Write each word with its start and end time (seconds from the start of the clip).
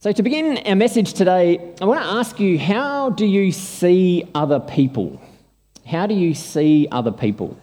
So, 0.00 0.12
to 0.12 0.22
begin 0.22 0.58
our 0.58 0.76
message 0.76 1.14
today, 1.14 1.58
I 1.80 1.84
want 1.84 2.00
to 2.00 2.06
ask 2.06 2.38
you 2.38 2.56
how 2.56 3.10
do 3.10 3.26
you 3.26 3.50
see 3.50 4.30
other 4.32 4.60
people? 4.60 5.20
How 5.84 6.06
do 6.06 6.14
you 6.14 6.34
see 6.34 6.86
other 6.92 7.10
people? 7.10 7.60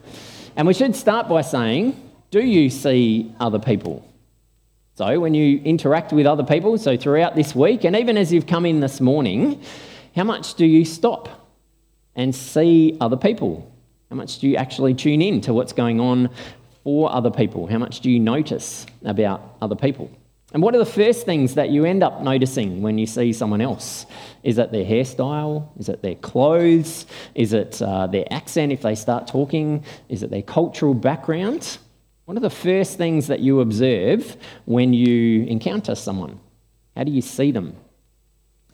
And 0.57 0.67
we 0.67 0.73
should 0.73 0.97
start 0.97 1.29
by 1.29 1.43
saying, 1.43 1.97
do 2.31 2.41
you 2.41 2.69
see 2.69 3.33
other 3.39 3.57
people? 3.57 4.05
So, 4.95 5.17
when 5.17 5.33
you 5.33 5.61
interact 5.63 6.11
with 6.11 6.25
other 6.25 6.43
people, 6.43 6.77
so 6.77 6.97
throughout 6.97 7.35
this 7.37 7.55
week, 7.55 7.85
and 7.85 7.95
even 7.95 8.17
as 8.17 8.33
you've 8.33 8.47
come 8.47 8.65
in 8.65 8.81
this 8.81 8.99
morning, 8.99 9.61
how 10.13 10.25
much 10.25 10.55
do 10.55 10.65
you 10.65 10.83
stop 10.83 11.47
and 12.17 12.35
see 12.35 12.97
other 12.99 13.15
people? 13.15 13.71
How 14.09 14.17
much 14.17 14.39
do 14.39 14.49
you 14.49 14.57
actually 14.57 14.93
tune 14.93 15.21
in 15.21 15.39
to 15.39 15.53
what's 15.53 15.71
going 15.71 16.01
on 16.01 16.29
for 16.83 17.09
other 17.09 17.31
people? 17.31 17.67
How 17.67 17.77
much 17.77 18.01
do 18.01 18.11
you 18.11 18.19
notice 18.19 18.85
about 19.05 19.55
other 19.61 19.77
people? 19.77 20.11
And 20.55 20.63
what 20.63 20.73
are 20.73 20.77
the 20.77 20.85
first 20.85 21.25
things 21.25 21.55
that 21.55 21.69
you 21.69 21.83
end 21.83 22.01
up 22.01 22.21
noticing 22.21 22.81
when 22.81 22.97
you 22.97 23.05
see 23.05 23.33
someone 23.33 23.59
else? 23.59 24.05
Is 24.41 24.57
it 24.57 24.71
their 24.71 24.85
hairstyle? 24.85 25.67
Is 25.77 25.89
it 25.89 26.01
their 26.01 26.15
clothes? 26.15 27.05
Is 27.33 27.51
it 27.51 27.81
uh, 27.81 28.07
their 28.07 28.23
accent 28.31 28.71
if 28.71 28.81
they 28.81 28.95
start 28.95 29.27
talking? 29.27 29.83
Is 30.07 30.23
it 30.23 30.29
their 30.31 30.41
cultural 30.41 30.93
background? 30.93 31.77
What 32.23 32.37
are 32.37 32.39
the 32.39 32.49
first 32.49 32.97
things 32.97 33.27
that 33.27 33.41
you 33.41 33.59
observe 33.59 34.37
when 34.63 34.93
you 34.93 35.43
encounter 35.43 35.93
someone? 35.93 36.39
How 36.95 37.03
do 37.03 37.11
you 37.11 37.21
see 37.21 37.51
them? 37.51 37.75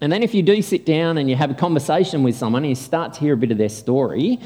And 0.01 0.13
then, 0.13 0.21
if 0.21 0.35
you 0.35 0.43
do 0.43 0.61
sit 0.61 0.85
down 0.85 1.17
and 1.17 1.27
you 1.27 1.35
have 1.35 1.49
a 1.49 1.55
conversation 1.55 2.21
with 2.21 2.35
someone 2.35 2.61
and 2.61 2.69
you 2.69 2.75
start 2.75 3.13
to 3.13 3.19
hear 3.21 3.33
a 3.33 3.37
bit 3.37 3.49
of 3.49 3.57
their 3.57 3.69
story, 3.69 4.39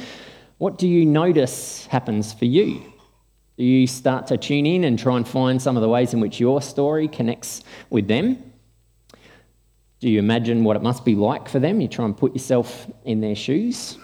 what 0.58 0.78
do 0.78 0.88
you 0.88 1.06
notice 1.06 1.86
happens 1.88 2.32
for 2.32 2.46
you? 2.46 2.94
Do 3.58 3.64
you 3.64 3.88
start 3.88 4.28
to 4.28 4.38
tune 4.38 4.66
in 4.66 4.84
and 4.84 5.00
try 5.00 5.16
and 5.16 5.28
find 5.28 5.62
some 5.62 5.78
of 5.78 5.82
the 5.82 5.90
ways 5.90 6.14
in 6.14 6.20
which 6.20 6.40
your 6.40 6.62
story 6.62 7.08
connects 7.08 7.64
with 7.90 8.08
them? 8.08 8.52
Do 10.00 10.10
you 10.10 10.20
imagine 10.20 10.64
what 10.64 10.76
it 10.76 10.84
must 10.84 11.06
be 11.06 11.16
like 11.16 11.48
for 11.48 11.60
them? 11.60 11.80
You 11.80 11.88
try 11.88 12.06
and 12.06 12.16
put 12.16 12.34
yourself 12.34 12.88
in 13.06 13.22
their 13.22 13.36
shoes? 13.36 13.98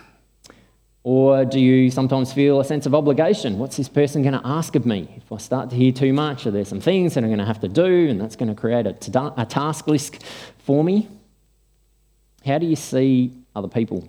Or 1.04 1.46
do 1.46 1.60
you 1.60 1.90
sometimes 1.92 2.32
feel 2.32 2.60
a 2.60 2.66
sense 2.66 2.86
of 2.86 2.94
obligation? 2.94 3.58
What's 3.58 3.76
this 3.76 3.90
person 3.90 4.22
going 4.22 4.40
to 4.40 4.46
ask 4.46 4.76
of 4.76 4.86
me? 4.86 5.10
If 5.18 5.32
I 5.32 5.38
start 5.38 5.70
to 5.72 5.76
hear 5.76 5.92
too 5.92 6.14
much, 6.14 6.46
are 6.46 6.52
there 6.52 6.64
some 6.64 6.80
things 6.80 7.16
that 7.16 7.24
I'm 7.24 7.30
going 7.30 7.40
to 7.40 7.46
have 7.46 7.60
to 7.62 7.68
do 7.68 8.08
and 8.08 8.22
that's 8.22 8.36
going 8.36 8.50
to 8.50 8.56
create 8.56 8.86
a, 8.86 9.34
a 9.38 9.46
task 9.46 9.88
list 9.88 10.24
for 10.60 10.84
me? 10.84 11.10
How 12.46 12.58
do 12.58 12.68
you 12.68 12.76
see 12.76 13.34
other 13.56 13.68
people? 13.68 14.08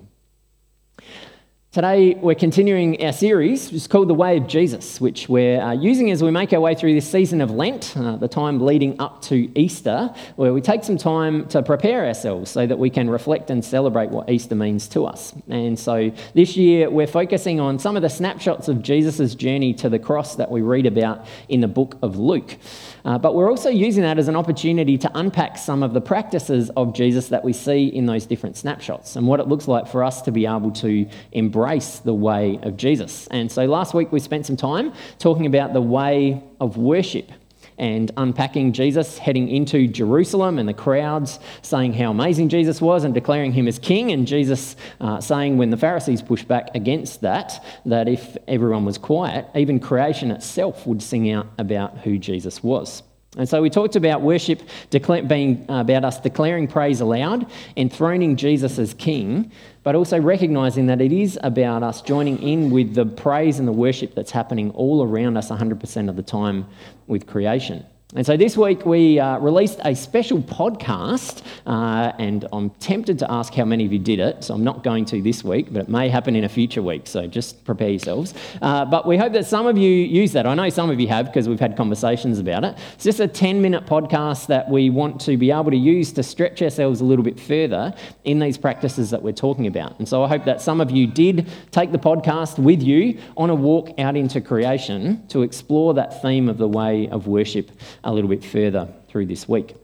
Today, 1.73 2.13
we're 2.17 2.35
continuing 2.35 3.03
our 3.03 3.15
series, 3.15 3.69
which 3.69 3.77
is 3.77 3.87
called 3.87 4.09
The 4.09 4.15
Way 4.15 4.37
of 4.37 4.47
Jesus, 4.47 5.01
which 5.01 5.27
we're 5.27 5.59
uh, 5.59 5.73
using 5.73 6.11
as 6.11 6.23
we 6.23 6.31
make 6.31 6.53
our 6.53 6.61
way 6.61 6.75
through 6.75 6.93
this 6.93 7.11
season 7.11 7.41
of 7.41 7.51
Lent, 7.51 7.97
uh, 7.97 8.17
the 8.17 8.29
time 8.29 8.61
leading 8.61 9.01
up 9.01 9.23
to 9.23 9.51
Easter, 9.59 10.15
where 10.37 10.53
we 10.53 10.61
take 10.61 10.85
some 10.85 10.99
time 10.99 11.49
to 11.49 11.63
prepare 11.63 12.05
ourselves 12.05 12.51
so 12.51 12.67
that 12.67 12.79
we 12.79 12.91
can 12.91 13.09
reflect 13.09 13.49
and 13.49 13.65
celebrate 13.65 14.11
what 14.11 14.29
Easter 14.29 14.55
means 14.55 14.87
to 14.89 15.07
us. 15.07 15.33
And 15.49 15.79
so 15.79 16.13
this 16.35 16.59
year, 16.59 16.91
we're 16.91 17.07
focusing 17.07 17.59
on 17.59 17.79
some 17.79 17.97
of 17.97 18.03
the 18.03 18.11
snapshots 18.11 18.69
of 18.69 18.83
Jesus' 18.83 19.35
journey 19.35 19.73
to 19.73 19.89
the 19.89 19.99
cross 19.99 20.37
that 20.37 20.51
we 20.51 20.61
read 20.61 20.85
about 20.85 21.25
in 21.49 21.63
the 21.63 21.69
book 21.69 21.97
of 22.03 22.19
Luke. 22.19 22.59
Uh, 23.07 23.17
but 23.17 23.35
we're 23.35 23.51
also 23.51 23.71
using 23.71 24.03
that 24.03 24.19
as 24.19 24.29
an 24.29 24.37
opportunity 24.37 24.99
to 24.99 25.11
unpack 25.15 25.57
some 25.57 25.83
of 25.83 25.95
the 25.95 26.03
practices 26.03 26.71
of 26.77 26.93
Jesus 26.95 27.29
that 27.29 27.43
we 27.43 27.55
see 27.55 27.87
in 27.87 28.05
those 28.05 28.27
different 28.27 28.59
snapshots 28.59 29.17
and 29.17 29.27
what 29.27 29.41
it 29.41 29.49
looks 29.49 29.67
like 29.67 29.89
for 29.89 30.05
us 30.05 30.21
to 30.21 30.31
be 30.31 30.45
able 30.45 30.71
to 30.71 31.09
embrace 31.33 31.62
the 32.01 32.15
way 32.15 32.59
of 32.63 32.77
Jesus. 32.77 33.27
And 33.29 33.51
so 33.51 33.65
last 33.65 33.95
week 33.95 34.13
we 34.13 34.21
spent 34.21 34.47
some 34.47 34.57
time 34.57 34.93
talking 35.19 35.47
about 35.47 35.73
the 35.73 35.81
way 35.81 36.43
of 36.61 36.77
worship 36.77 37.31
and 37.79 38.11
unpacking 38.17 38.73
Jesus 38.73 39.19
heading 39.19 39.49
into 39.49 39.89
Jerusalem 39.89 40.59
and 40.59 40.69
the 40.69 40.75
crowds 40.75 41.39
saying 41.63 41.95
how 41.95 42.11
amazing 42.11 42.49
Jesus 42.49 42.81
was 42.81 43.05
and 43.05 43.15
declaring 43.15 43.53
him 43.53 43.67
as 43.67 43.79
king. 43.79 44.13
And 44.13 44.27
Jesus 44.27 44.77
uh, 45.01 45.21
saying, 45.21 45.59
when 45.59 45.71
the 45.71 45.77
Pharisees 45.77 46.23
pushed 46.23 46.47
back 46.47 46.75
against 46.75 47.23
that, 47.23 47.65
that 47.87 48.09
if 48.09 48.37
everyone 48.47 48.85
was 48.85 48.99
quiet, 48.99 49.47
even 49.55 49.81
creation 49.81 50.31
itself 50.31 50.87
would 50.87 51.03
sing 51.03 51.31
out 51.31 51.47
about 51.59 51.99
who 51.99 52.19
Jesus 52.19 52.63
was. 52.63 53.03
And 53.39 53.49
so 53.49 53.63
we 53.63 53.71
talked 53.71 53.97
about 53.97 54.21
worship 54.21 54.61
being 54.91 55.65
uh, 55.71 55.81
about 55.81 56.05
us 56.05 56.21
declaring 56.21 56.69
praise 56.69 57.01
aloud, 57.01 57.51
enthroning 57.79 58.37
Jesus 58.37 58.79
as 58.79 58.93
King, 58.93 59.51
but 59.83 59.95
also 59.95 60.21
recognizing 60.21 60.87
that 60.89 61.01
it 61.01 61.13
is 61.13 61.39
about 61.43 61.83
us 61.83 62.03
joining 62.03 62.43
in 62.43 62.71
with 62.71 62.95
the 62.95 63.07
praise 63.07 63.59
and 63.59 63.67
the 63.67 63.73
worship 63.73 64.15
that's 64.15 64.31
happening 64.31 64.71
all 64.73 65.03
around 65.03 65.39
us 65.39 65.49
100% 65.49 66.11
of 66.11 66.17
the 66.17 66.23
time 66.23 66.67
with 67.07 67.27
creation. 67.27 67.87
And 68.15 68.27
so 68.27 68.37
this 68.37 68.59
week 68.59 68.85
we 68.85 69.19
uh, 69.19 69.39
released 69.39 69.81
a 69.87 69.95
special 69.95 70.39
podcast, 70.43 71.43
uh, 71.65 72.13
and 72.19 72.47
I'm 72.53 72.69
tempted 72.69 73.19
to 73.21 73.33
ask 73.33 73.55
how 73.55 73.65
many 73.65 73.87
of 73.87 73.93
you 73.95 73.99
did 73.99 74.21
it. 74.21 74.45
So 74.45 74.53
I'm 74.53 74.65
not 74.65 74.85
going 74.85 75.07
to 75.07 75.23
this 75.23 75.43
week, 75.43 75.73
but 75.73 75.85
it 75.85 75.89
may 75.89 76.11
happen 76.11 76.37
in 76.37 76.45
a 76.45 76.49
future 76.51 76.83
week. 76.83 77.07
So 77.07 77.27
just 77.27 77.65
prepare 77.65 77.89
yourselves. 77.89 78.35
Uh, 78.61 78.85
but 78.85 79.07
we 79.07 79.17
hope 79.17 79.33
that 79.33 79.47
some 79.47 79.67
of 79.67 79.79
you 79.79 79.89
use 79.89 80.33
that. 80.33 80.47
I 80.47 80.53
know 80.53 80.69
some 80.69 80.91
of 80.91 81.01
you 81.01 81.09
have 81.09 81.25
because 81.25 81.49
we've 81.49 81.59
had 81.59 81.75
conversations 81.75 82.39
about 82.39 82.65
it. 82.65 82.77
It's 82.93 83.05
just 83.05 83.19
a 83.19 83.27
10 83.27 83.63
minute 83.63 83.87
podcast 83.87 84.47
that 84.49 84.69
we 84.69 84.91
want 84.91 85.19
to 85.23 85.39
be 85.39 85.51
able 85.51 85.71
to 85.71 85.77
use 85.79 86.13
to 86.13 86.23
stretch 86.23 86.61
ourselves 86.61 87.01
a 87.01 87.05
little 87.05 87.25
bit 87.25 87.41
further 87.41 87.95
in 88.25 88.41
these 88.41 88.59
practices 88.59 89.09
that 89.09 89.23
we're 89.23 89.33
talking 89.33 89.67
about. 89.67 89.99
And 89.99 90.07
so 90.07 90.23
I 90.23 90.29
hope 90.29 90.45
that 90.45 90.61
some 90.61 90.83
of 90.83 90.91
you 90.91 91.07
did 91.07 91.49
take 91.71 91.93
the 91.93 91.99
podcast 91.99 92.59
with 92.59 92.83
you 92.83 93.19
on 93.39 93.49
a 93.49 93.55
walk 93.55 93.99
out 93.99 94.17
into 94.17 94.43
creation 94.43 95.27
to 95.29 95.41
explore 95.41 95.95
that 95.95 96.21
theme 96.21 96.51
of 96.51 96.59
the 96.59 96.69
way 96.69 97.09
of 97.09 97.27
worship 97.27 97.71
a 98.05 98.13
little 98.13 98.31
bit 98.31 98.45
further 98.45 98.89
through 99.09 99.27
this 99.27 99.49
week. 99.49 99.75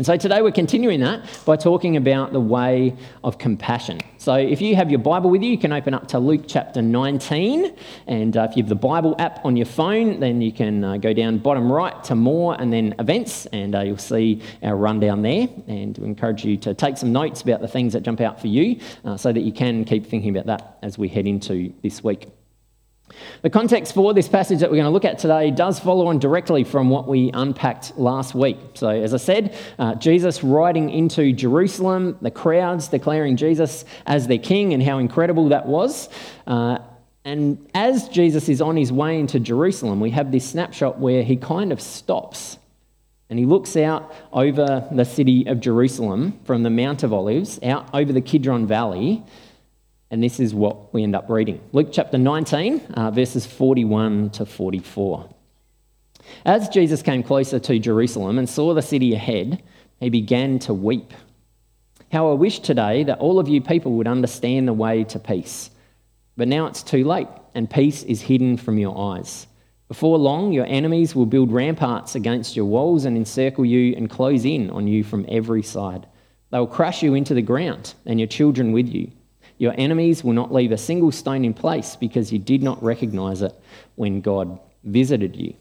And 0.00 0.06
so 0.06 0.16
today 0.16 0.40
we're 0.40 0.50
continuing 0.50 1.00
that 1.00 1.28
by 1.44 1.56
talking 1.56 1.98
about 1.98 2.32
the 2.32 2.40
way 2.40 2.96
of 3.22 3.36
compassion. 3.36 4.00
So 4.16 4.32
if 4.32 4.62
you 4.62 4.74
have 4.74 4.88
your 4.88 4.98
Bible 4.98 5.28
with 5.28 5.42
you, 5.42 5.50
you 5.50 5.58
can 5.58 5.74
open 5.74 5.92
up 5.92 6.08
to 6.08 6.18
Luke 6.18 6.44
chapter 6.46 6.80
19. 6.80 7.76
And 8.06 8.34
uh, 8.34 8.48
if 8.48 8.56
you 8.56 8.62
have 8.62 8.70
the 8.70 8.76
Bible 8.76 9.14
app 9.18 9.44
on 9.44 9.58
your 9.58 9.66
phone, 9.66 10.18
then 10.18 10.40
you 10.40 10.52
can 10.52 10.82
uh, 10.82 10.96
go 10.96 11.12
down 11.12 11.36
bottom 11.36 11.70
right 11.70 12.02
to 12.04 12.14
more 12.14 12.58
and 12.58 12.72
then 12.72 12.94
events, 12.98 13.44
and 13.52 13.74
uh, 13.74 13.80
you'll 13.80 13.98
see 13.98 14.40
our 14.62 14.74
rundown 14.74 15.20
there. 15.20 15.48
And 15.66 15.98
we 15.98 16.06
encourage 16.06 16.46
you 16.46 16.56
to 16.56 16.72
take 16.72 16.96
some 16.96 17.12
notes 17.12 17.42
about 17.42 17.60
the 17.60 17.68
things 17.68 17.92
that 17.92 18.02
jump 18.02 18.22
out 18.22 18.40
for 18.40 18.46
you 18.46 18.80
uh, 19.04 19.18
so 19.18 19.34
that 19.34 19.42
you 19.42 19.52
can 19.52 19.84
keep 19.84 20.06
thinking 20.06 20.30
about 20.30 20.46
that 20.46 20.78
as 20.80 20.96
we 20.96 21.08
head 21.08 21.26
into 21.26 21.74
this 21.82 22.02
week. 22.02 22.39
The 23.42 23.50
context 23.50 23.94
for 23.94 24.14
this 24.14 24.28
passage 24.28 24.60
that 24.60 24.70
we're 24.70 24.76
going 24.76 24.86
to 24.86 24.90
look 24.90 25.04
at 25.04 25.18
today 25.18 25.50
does 25.50 25.80
follow 25.80 26.06
on 26.06 26.18
directly 26.18 26.64
from 26.64 26.90
what 26.90 27.08
we 27.08 27.30
unpacked 27.32 27.96
last 27.98 28.34
week. 28.34 28.58
So, 28.74 28.88
as 28.88 29.14
I 29.14 29.18
said, 29.18 29.56
uh, 29.78 29.94
Jesus 29.96 30.42
riding 30.42 30.90
into 30.90 31.32
Jerusalem, 31.32 32.18
the 32.20 32.30
crowds 32.30 32.88
declaring 32.88 33.36
Jesus 33.36 33.84
as 34.06 34.26
their 34.26 34.38
king 34.38 34.74
and 34.74 34.82
how 34.82 34.98
incredible 34.98 35.48
that 35.50 35.66
was. 35.66 36.08
Uh, 36.46 36.78
and 37.24 37.68
as 37.74 38.08
Jesus 38.08 38.48
is 38.48 38.60
on 38.60 38.76
his 38.76 38.92
way 38.92 39.18
into 39.18 39.38
Jerusalem, 39.38 40.00
we 40.00 40.10
have 40.10 40.32
this 40.32 40.48
snapshot 40.48 40.98
where 40.98 41.22
he 41.22 41.36
kind 41.36 41.72
of 41.72 41.80
stops 41.80 42.58
and 43.30 43.38
he 43.38 43.46
looks 43.46 43.76
out 43.76 44.12
over 44.32 44.88
the 44.90 45.04
city 45.04 45.46
of 45.46 45.60
Jerusalem 45.60 46.40
from 46.44 46.64
the 46.64 46.70
Mount 46.70 47.04
of 47.04 47.12
Olives, 47.12 47.60
out 47.62 47.88
over 47.94 48.12
the 48.12 48.20
Kidron 48.20 48.66
Valley 48.66 49.22
and 50.10 50.22
this 50.22 50.40
is 50.40 50.54
what 50.54 50.92
we 50.92 51.02
end 51.02 51.14
up 51.14 51.30
reading 51.30 51.60
Luke 51.72 51.88
chapter 51.92 52.18
19, 52.18 52.80
uh, 52.94 53.10
verses 53.10 53.46
41 53.46 54.30
to 54.30 54.44
44. 54.44 55.28
As 56.44 56.68
Jesus 56.68 57.02
came 57.02 57.22
closer 57.22 57.58
to 57.60 57.78
Jerusalem 57.78 58.38
and 58.38 58.48
saw 58.48 58.74
the 58.74 58.82
city 58.82 59.14
ahead, 59.14 59.62
he 60.00 60.10
began 60.10 60.58
to 60.60 60.74
weep. 60.74 61.12
How 62.12 62.30
I 62.30 62.34
wish 62.34 62.58
today 62.58 63.04
that 63.04 63.18
all 63.18 63.38
of 63.38 63.48
you 63.48 63.60
people 63.60 63.92
would 63.92 64.08
understand 64.08 64.66
the 64.66 64.72
way 64.72 65.04
to 65.04 65.18
peace. 65.18 65.70
But 66.36 66.48
now 66.48 66.66
it's 66.66 66.82
too 66.82 67.04
late, 67.04 67.28
and 67.54 67.70
peace 67.70 68.02
is 68.02 68.22
hidden 68.22 68.56
from 68.56 68.78
your 68.78 69.16
eyes. 69.16 69.46
Before 69.88 70.18
long, 70.18 70.52
your 70.52 70.66
enemies 70.66 71.14
will 71.14 71.26
build 71.26 71.52
ramparts 71.52 72.14
against 72.14 72.56
your 72.56 72.64
walls 72.64 73.04
and 73.04 73.16
encircle 73.16 73.64
you 73.64 73.94
and 73.96 74.08
close 74.08 74.44
in 74.44 74.70
on 74.70 74.86
you 74.86 75.04
from 75.04 75.26
every 75.28 75.62
side. 75.62 76.06
They 76.50 76.58
will 76.58 76.66
crush 76.66 77.02
you 77.02 77.14
into 77.14 77.34
the 77.34 77.42
ground, 77.42 77.94
and 78.06 78.18
your 78.18 78.28
children 78.28 78.72
with 78.72 78.88
you. 78.88 79.10
Your 79.60 79.74
enemies 79.76 80.24
will 80.24 80.32
not 80.32 80.54
leave 80.54 80.72
a 80.72 80.78
single 80.78 81.12
stone 81.12 81.44
in 81.44 81.52
place 81.52 81.94
because 81.94 82.32
you 82.32 82.38
did 82.38 82.62
not 82.62 82.82
recognize 82.82 83.42
it 83.42 83.52
when 83.94 84.22
God 84.22 84.58
visited 84.84 85.36
you. 85.36 85.54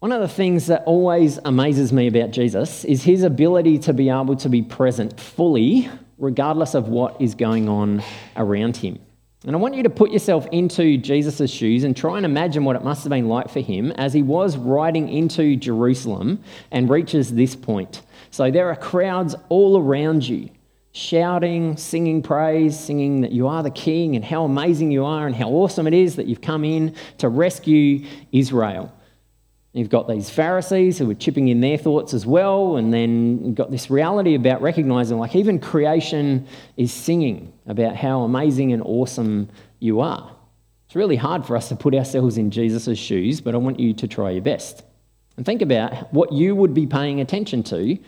One 0.00 0.10
of 0.10 0.20
the 0.20 0.26
things 0.26 0.66
that 0.66 0.82
always 0.84 1.38
amazes 1.44 1.92
me 1.92 2.08
about 2.08 2.32
Jesus 2.32 2.84
is 2.84 3.04
his 3.04 3.22
ability 3.22 3.78
to 3.78 3.92
be 3.92 4.08
able 4.08 4.34
to 4.34 4.48
be 4.48 4.62
present 4.62 5.20
fully, 5.20 5.88
regardless 6.18 6.74
of 6.74 6.88
what 6.88 7.22
is 7.22 7.36
going 7.36 7.68
on 7.68 8.02
around 8.36 8.76
him. 8.76 8.98
And 9.46 9.54
I 9.54 9.60
want 9.60 9.76
you 9.76 9.84
to 9.84 9.90
put 9.90 10.10
yourself 10.10 10.48
into 10.50 10.98
Jesus' 10.98 11.52
shoes 11.52 11.84
and 11.84 11.96
try 11.96 12.16
and 12.16 12.26
imagine 12.26 12.64
what 12.64 12.74
it 12.74 12.82
must 12.82 13.04
have 13.04 13.10
been 13.10 13.28
like 13.28 13.48
for 13.48 13.60
him 13.60 13.92
as 13.92 14.12
he 14.12 14.22
was 14.22 14.56
riding 14.56 15.08
into 15.08 15.54
Jerusalem 15.54 16.42
and 16.72 16.90
reaches 16.90 17.32
this 17.32 17.54
point. 17.54 18.02
So 18.32 18.50
there 18.50 18.68
are 18.68 18.76
crowds 18.76 19.36
all 19.48 19.78
around 19.78 20.28
you 20.28 20.50
shouting, 20.96 21.76
singing 21.76 22.22
praise, 22.22 22.78
singing 22.78 23.20
that 23.20 23.30
you 23.30 23.46
are 23.46 23.62
the 23.62 23.70
king 23.70 24.16
and 24.16 24.24
how 24.24 24.44
amazing 24.44 24.90
you 24.90 25.04
are 25.04 25.26
and 25.26 25.36
how 25.36 25.50
awesome 25.50 25.86
it 25.86 25.92
is 25.92 26.16
that 26.16 26.26
you've 26.26 26.40
come 26.40 26.64
in 26.64 26.94
to 27.18 27.28
rescue 27.28 28.06
Israel. 28.32 28.90
You've 29.74 29.90
got 29.90 30.08
these 30.08 30.30
Pharisees 30.30 30.96
who 30.96 31.10
are 31.10 31.14
chipping 31.14 31.48
in 31.48 31.60
their 31.60 31.76
thoughts 31.76 32.14
as 32.14 32.24
well, 32.24 32.78
and 32.78 32.94
then 32.94 33.44
you've 33.44 33.54
got 33.54 33.70
this 33.70 33.90
reality 33.90 34.34
about 34.36 34.62
recognizing, 34.62 35.18
like, 35.18 35.36
even 35.36 35.58
creation 35.60 36.46
is 36.78 36.94
singing 36.94 37.52
about 37.66 37.94
how 37.94 38.22
amazing 38.22 38.72
and 38.72 38.82
awesome 38.82 39.50
you 39.80 40.00
are. 40.00 40.34
It's 40.86 40.96
really 40.96 41.16
hard 41.16 41.44
for 41.44 41.58
us 41.58 41.68
to 41.68 41.76
put 41.76 41.94
ourselves 41.94 42.38
in 42.38 42.50
Jesus' 42.50 42.98
shoes, 42.98 43.42
but 43.42 43.54
I 43.54 43.58
want 43.58 43.78
you 43.78 43.92
to 43.92 44.08
try 44.08 44.30
your 44.30 44.40
best. 44.40 44.82
And 45.36 45.44
think 45.44 45.60
about 45.60 46.10
what 46.14 46.32
you 46.32 46.56
would 46.56 46.72
be 46.72 46.86
paying 46.86 47.20
attention 47.20 47.62
to 47.64 47.98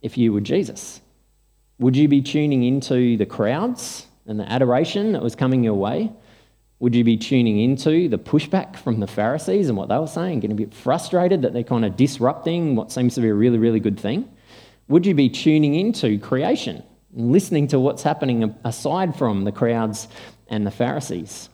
if 0.00 0.16
you 0.16 0.32
were 0.32 0.40
Jesus. 0.40 1.00
Would 1.78 1.96
you 1.96 2.08
be 2.08 2.22
tuning 2.22 2.62
into 2.62 3.18
the 3.18 3.26
crowds 3.26 4.06
and 4.26 4.40
the 4.40 4.50
adoration 4.50 5.12
that 5.12 5.22
was 5.22 5.34
coming 5.34 5.62
your 5.62 5.74
way? 5.74 6.10
Would 6.78 6.94
you 6.94 7.04
be 7.04 7.18
tuning 7.18 7.58
into 7.58 8.08
the 8.08 8.18
pushback 8.18 8.76
from 8.76 9.00
the 9.00 9.06
Pharisees 9.06 9.68
and 9.68 9.76
what 9.76 9.88
they 9.88 9.98
were 9.98 10.06
saying, 10.06 10.40
getting 10.40 10.56
a 10.56 10.60
bit 10.60 10.74
frustrated 10.74 11.42
that 11.42 11.52
they're 11.52 11.62
kind 11.62 11.84
of 11.84 11.96
disrupting 11.96 12.76
what 12.76 12.92
seems 12.92 13.14
to 13.14 13.20
be 13.20 13.28
a 13.28 13.34
really, 13.34 13.58
really 13.58 13.80
good 13.80 14.00
thing? 14.00 14.28
Would 14.88 15.04
you 15.04 15.14
be 15.14 15.28
tuning 15.28 15.74
into 15.74 16.18
creation 16.18 16.82
and 17.14 17.32
listening 17.32 17.66
to 17.68 17.80
what's 17.80 18.02
happening 18.02 18.54
aside 18.64 19.16
from 19.16 19.44
the 19.44 19.52
crowds 19.52 20.08
and 20.48 20.66
the 20.66 20.70
Pharisees? 20.70 21.50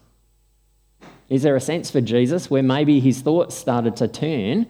Is 1.28 1.42
there 1.42 1.56
a 1.56 1.60
sense 1.60 1.90
for 1.90 2.00
Jesus 2.00 2.50
where 2.50 2.62
maybe 2.62 3.00
his 3.00 3.22
thoughts 3.22 3.56
started 3.56 3.96
to 3.96 4.08
turn 4.08 4.66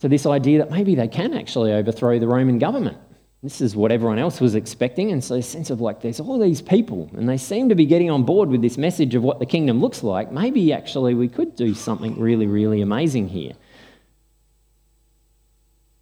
to 0.00 0.08
this 0.08 0.26
idea 0.26 0.58
that 0.58 0.70
maybe 0.70 0.94
they 0.94 1.08
can 1.08 1.32
actually 1.32 1.72
overthrow 1.72 2.18
the 2.18 2.26
Roman 2.26 2.58
government? 2.58 2.98
This 3.44 3.60
is 3.60 3.76
what 3.76 3.92
everyone 3.92 4.18
else 4.18 4.40
was 4.40 4.54
expecting. 4.54 5.12
And 5.12 5.22
so, 5.22 5.34
a 5.34 5.42
sense 5.42 5.68
of 5.68 5.78
like, 5.78 6.00
there's 6.00 6.18
all 6.18 6.38
these 6.38 6.62
people, 6.62 7.10
and 7.14 7.28
they 7.28 7.36
seem 7.36 7.68
to 7.68 7.74
be 7.74 7.84
getting 7.84 8.10
on 8.10 8.22
board 8.22 8.48
with 8.48 8.62
this 8.62 8.78
message 8.78 9.14
of 9.14 9.22
what 9.22 9.38
the 9.38 9.44
kingdom 9.44 9.82
looks 9.82 10.02
like. 10.02 10.32
Maybe 10.32 10.72
actually 10.72 11.12
we 11.12 11.28
could 11.28 11.54
do 11.54 11.74
something 11.74 12.18
really, 12.18 12.46
really 12.46 12.80
amazing 12.80 13.28
here. 13.28 13.52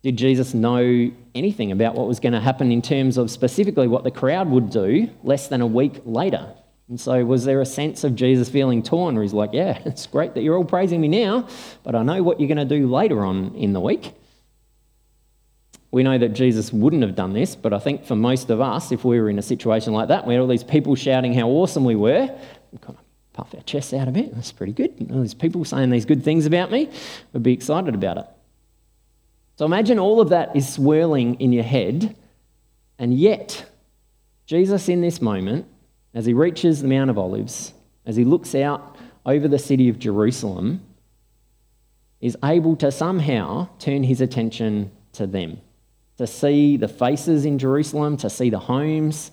Did 0.04 0.18
Jesus 0.18 0.54
know 0.54 1.10
anything 1.34 1.72
about 1.72 1.96
what 1.96 2.06
was 2.06 2.20
going 2.20 2.32
to 2.32 2.40
happen 2.40 2.70
in 2.70 2.80
terms 2.80 3.18
of 3.18 3.28
specifically 3.28 3.88
what 3.88 4.04
the 4.04 4.12
crowd 4.12 4.48
would 4.48 4.70
do 4.70 5.10
less 5.24 5.48
than 5.48 5.62
a 5.62 5.66
week 5.66 6.00
later? 6.04 6.54
And 6.88 7.00
so, 7.00 7.24
was 7.24 7.44
there 7.44 7.60
a 7.60 7.66
sense 7.66 8.04
of 8.04 8.14
Jesus 8.14 8.50
feeling 8.50 8.84
torn 8.84 9.16
where 9.16 9.24
he's 9.24 9.32
like, 9.32 9.50
Yeah, 9.52 9.82
it's 9.84 10.06
great 10.06 10.34
that 10.34 10.42
you're 10.42 10.56
all 10.56 10.64
praising 10.64 11.00
me 11.00 11.08
now, 11.08 11.48
but 11.82 11.96
I 11.96 12.04
know 12.04 12.22
what 12.22 12.38
you're 12.38 12.54
going 12.54 12.68
to 12.68 12.78
do 12.78 12.86
later 12.86 13.24
on 13.24 13.52
in 13.56 13.72
the 13.72 13.80
week? 13.80 14.14
We 15.92 16.02
know 16.02 16.16
that 16.16 16.30
Jesus 16.30 16.72
wouldn't 16.72 17.02
have 17.02 17.14
done 17.14 17.34
this, 17.34 17.54
but 17.54 17.74
I 17.74 17.78
think 17.78 18.06
for 18.06 18.16
most 18.16 18.48
of 18.48 18.62
us, 18.62 18.92
if 18.92 19.04
we 19.04 19.20
were 19.20 19.28
in 19.28 19.38
a 19.38 19.42
situation 19.42 19.92
like 19.92 20.08
that, 20.08 20.26
we 20.26 20.32
had 20.32 20.40
all 20.40 20.46
these 20.46 20.64
people 20.64 20.96
shouting 20.96 21.34
how 21.34 21.48
awesome 21.48 21.84
we 21.84 21.96
were, 21.96 22.34
we 22.72 22.78
kind 22.78 22.96
of 22.98 23.04
puff 23.34 23.54
our 23.54 23.60
chests 23.62 23.92
out 23.92 24.08
a 24.08 24.10
bit. 24.10 24.34
That's 24.34 24.52
pretty 24.52 24.72
good. 24.72 25.10
All 25.12 25.20
these 25.20 25.34
people 25.34 25.66
saying 25.66 25.90
these 25.90 26.06
good 26.06 26.24
things 26.24 26.46
about 26.46 26.70
me, 26.70 26.88
we'd 27.34 27.42
be 27.42 27.52
excited 27.52 27.94
about 27.94 28.16
it. 28.16 28.24
So 29.56 29.66
imagine 29.66 29.98
all 29.98 30.22
of 30.22 30.30
that 30.30 30.56
is 30.56 30.66
swirling 30.66 31.38
in 31.38 31.52
your 31.52 31.62
head, 31.62 32.16
and 32.98 33.12
yet, 33.12 33.66
Jesus 34.46 34.88
in 34.88 35.02
this 35.02 35.20
moment, 35.20 35.66
as 36.14 36.24
he 36.24 36.32
reaches 36.32 36.80
the 36.80 36.88
Mount 36.88 37.10
of 37.10 37.18
Olives, 37.18 37.74
as 38.06 38.16
he 38.16 38.24
looks 38.24 38.54
out 38.54 38.96
over 39.26 39.46
the 39.46 39.58
city 39.58 39.90
of 39.90 39.98
Jerusalem, 39.98 40.80
is 42.22 42.34
able 42.42 42.76
to 42.76 42.90
somehow 42.90 43.68
turn 43.78 44.04
his 44.04 44.22
attention 44.22 44.90
to 45.12 45.26
them 45.26 45.60
to 46.18 46.26
see 46.26 46.76
the 46.76 46.88
faces 46.88 47.44
in 47.44 47.58
Jerusalem, 47.58 48.16
to 48.18 48.30
see 48.30 48.50
the 48.50 48.58
homes, 48.58 49.30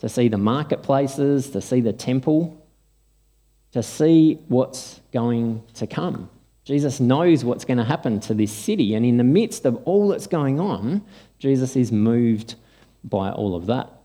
to 0.00 0.08
see 0.08 0.28
the 0.28 0.38
marketplaces, 0.38 1.50
to 1.50 1.60
see 1.60 1.80
the 1.80 1.92
temple, 1.92 2.66
to 3.72 3.82
see 3.82 4.38
what's 4.48 5.00
going 5.12 5.62
to 5.74 5.86
come. 5.86 6.30
Jesus 6.64 6.98
knows 6.98 7.44
what's 7.44 7.64
going 7.64 7.78
to 7.78 7.84
happen 7.84 8.18
to 8.20 8.34
this 8.34 8.52
city, 8.52 8.94
and 8.94 9.06
in 9.06 9.16
the 9.16 9.24
midst 9.24 9.64
of 9.64 9.76
all 9.84 10.08
that's 10.08 10.26
going 10.26 10.58
on, 10.58 11.02
Jesus 11.38 11.76
is 11.76 11.92
moved 11.92 12.56
by 13.04 13.30
all 13.30 13.54
of 13.54 13.66
that. 13.66 13.95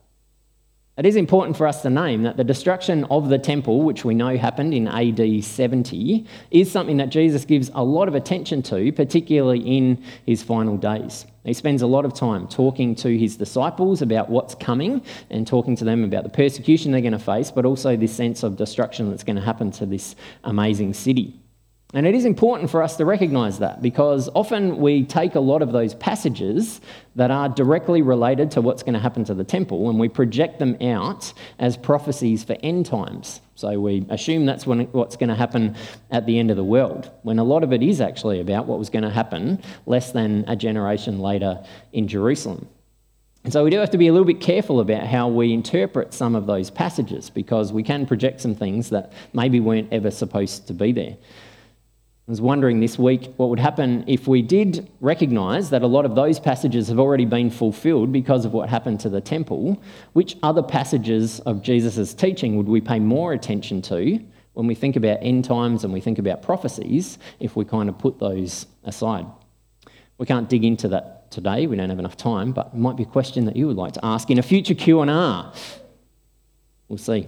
It 1.02 1.08
is 1.08 1.16
important 1.16 1.58
for 1.58 1.66
us 1.66 1.82
to 1.82 1.90
name 1.90 2.22
that 2.22 2.38
the 2.38 2.44
destruction 2.44 3.06
of 3.06 3.30
the 3.30 3.40
temple, 3.40 3.82
which 3.82 4.06
we 4.06 4.14
know 4.14 4.38
happened 4.38 4.72
in 4.72 4.88
AD 4.88 5.44
70, 5.44 6.28
is 6.52 6.72
something 6.72 6.98
that 6.98 7.10
Jesus 7.10 7.44
gives 7.44 7.72
a 7.74 7.84
lot 7.84 8.08
of 8.08 8.14
attention 8.14 8.62
to, 8.62 8.92
particularly 8.92 9.62
in 9.62 10.04
his 10.28 10.44
final 10.44 10.78
days. 10.78 11.26
He 11.44 11.54
spends 11.54 11.82
a 11.82 11.88
lot 11.88 12.06
of 12.06 12.14
time 12.14 12.48
talking 12.48 12.94
to 12.98 13.18
his 13.18 13.36
disciples 13.36 14.04
about 14.04 14.30
what's 14.30 14.54
coming 14.54 15.02
and 15.32 15.48
talking 15.48 15.76
to 15.78 15.86
them 15.86 16.04
about 16.04 16.22
the 16.22 16.30
persecution 16.30 16.92
they're 16.92 17.02
going 17.02 17.14
to 17.14 17.18
face, 17.18 17.50
but 17.50 17.66
also 17.66 17.98
this 17.98 18.16
sense 18.16 18.44
of 18.44 18.56
destruction 18.56 19.10
that's 19.10 19.24
going 19.24 19.38
to 19.38 19.42
happen 19.42 19.72
to 19.72 19.88
this 19.88 20.16
amazing 20.44 20.94
city. 20.94 21.41
And 21.94 22.08
it 22.08 22.16
is 22.16 22.24
important 22.24 22.70
for 22.70 22.82
us 22.82 22.96
to 22.98 23.06
recognize 23.06 23.60
that 23.60 23.82
because 23.82 24.30
often 24.34 24.78
we 24.78 25.04
take 25.04 25.36
a 25.36 25.42
lot 25.42 25.62
of 25.62 25.74
those 25.74 25.94
passages 25.94 26.80
that 27.16 27.32
are 27.32 27.50
directly 27.50 28.02
related 28.02 28.52
to 28.52 28.62
what's 28.62 28.82
going 28.82 28.94
to 28.94 29.00
happen 29.00 29.26
to 29.26 29.34
the 29.34 29.44
temple 29.44 29.90
and 29.90 30.00
we 30.00 30.08
project 30.08 30.60
them 30.60 30.78
out 30.82 31.34
as 31.60 31.76
prophecies 31.76 32.46
for 32.46 32.56
end 32.64 32.86
times. 32.86 33.42
So 33.56 33.78
we 33.80 34.06
assume 34.10 34.46
that's 34.46 34.66
when, 34.66 34.86
what's 34.94 35.18
going 35.18 35.30
to 35.30 35.36
happen 35.36 35.76
at 36.12 36.26
the 36.26 36.40
end 36.40 36.50
of 36.50 36.56
the 36.56 36.64
world, 36.64 37.12
when 37.24 37.40
a 37.40 37.44
lot 37.44 37.62
of 37.62 37.74
it 37.74 37.84
is 37.84 38.00
actually 38.00 38.40
about 38.40 38.68
what 38.68 38.80
was 38.80 38.90
going 38.90 39.04
to 39.04 39.10
happen 39.10 39.62
less 39.86 40.14
than 40.14 40.46
a 40.48 40.56
generation 40.56 41.20
later 41.20 41.62
in 41.92 42.08
Jerusalem. 42.08 42.70
And 43.44 43.52
so 43.52 43.64
we 43.64 43.70
do 43.70 43.80
have 43.80 43.90
to 43.90 43.98
be 43.98 44.08
a 44.08 44.12
little 44.12 44.26
bit 44.26 44.40
careful 44.40 44.80
about 44.80 45.08
how 45.08 45.28
we 45.28 45.52
interpret 45.52 46.14
some 46.14 46.36
of 46.36 46.46
those 46.46 46.70
passages 46.70 47.30
because 47.30 47.74
we 47.74 47.84
can 47.84 48.06
project 48.06 48.40
some 48.40 48.54
things 48.54 48.92
that 48.92 49.12
maybe 49.34 49.60
weren't 49.60 49.92
ever 49.92 50.12
supposed 50.12 50.68
to 50.68 50.74
be 50.74 50.92
there. 50.92 51.18
I 52.32 52.34
was 52.34 52.40
wondering 52.40 52.80
this 52.80 52.98
week 52.98 53.34
what 53.36 53.50
would 53.50 53.60
happen 53.60 54.06
if 54.08 54.26
we 54.26 54.42
did 54.42 54.90
recognise 55.02 55.70
that 55.72 55.82
a 55.82 55.88
lot 55.88 56.06
of 56.06 56.16
those 56.16 56.40
passages 56.40 56.88
have 56.88 56.98
already 56.98 57.26
been 57.26 57.50
fulfilled 57.50 58.14
because 58.14 58.46
of 58.46 58.54
what 58.54 58.70
happened 58.70 59.02
to 59.02 59.10
the 59.10 59.20
temple. 59.20 59.84
Which 60.14 60.38
other 60.42 60.64
passages 60.64 61.42
of 61.42 61.62
Jesus' 61.62 62.14
teaching 62.14 62.56
would 62.56 62.70
we 62.70 62.80
pay 62.80 63.00
more 63.00 63.34
attention 63.34 63.82
to 63.82 64.18
when 64.54 64.66
we 64.66 64.76
think 64.76 64.96
about 64.96 65.18
end 65.22 65.44
times 65.44 65.84
and 65.84 65.92
we 65.92 66.00
think 66.00 66.20
about 66.20 66.42
prophecies 66.42 67.20
if 67.42 67.58
we 67.58 67.66
kind 67.66 67.90
of 67.90 68.00
put 68.00 68.18
those 68.20 68.66
aside? 68.86 69.26
We 70.18 70.26
can't 70.26 70.48
dig 70.48 70.64
into 70.64 70.88
that 70.88 71.32
today, 71.32 71.68
we 71.68 71.76
don't 71.76 71.90
have 71.90 72.00
enough 72.00 72.16
time, 72.16 72.54
but 72.54 72.68
it 72.68 72.76
might 72.76 72.96
be 72.96 73.04
a 73.04 73.08
question 73.08 73.44
that 73.44 73.58
you 73.58 73.68
would 73.68 73.76
like 73.76 73.92
to 73.96 74.06
ask 74.06 74.30
in 74.30 74.40
a 74.40 74.44
future 74.44 74.74
Q&R. 74.74 75.54
We'll 76.88 76.98
see. 76.98 77.28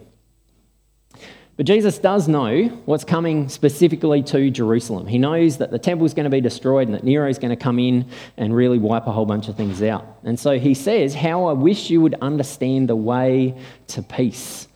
But 1.55 1.67
Jesus 1.67 1.99
does 1.99 2.27
know 2.27 2.65
what's 2.85 3.03
coming 3.03 3.47
specifically 3.47 4.23
to 4.23 4.49
Jerusalem. 4.49 5.05
He 5.05 5.19
knows 5.19 5.57
that 5.57 5.69
the 5.69 5.77
temple 5.77 6.05
is 6.07 6.15
going 6.15 6.23
to 6.23 6.31
be 6.31 6.41
destroyed 6.41 6.87
and 6.87 6.95
that 6.95 7.03
Nero 7.03 7.29
is 7.29 7.37
going 7.37 7.51
to 7.51 7.55
come 7.55 7.77
in 7.77 8.09
and 8.37 8.55
really 8.55 8.79
wipe 8.79 9.05
a 9.05 9.11
whole 9.11 9.27
bunch 9.27 9.47
of 9.49 9.55
things 9.55 9.83
out. 9.83 10.17
And 10.23 10.39
so 10.39 10.57
he 10.57 10.73
says, 10.73 11.13
How 11.13 11.45
I 11.45 11.53
wish 11.53 11.91
you 11.91 12.01
would 12.01 12.15
understand 12.21 12.89
the 12.89 12.95
way 12.95 13.55
to 13.87 14.01
peace. 14.01 14.67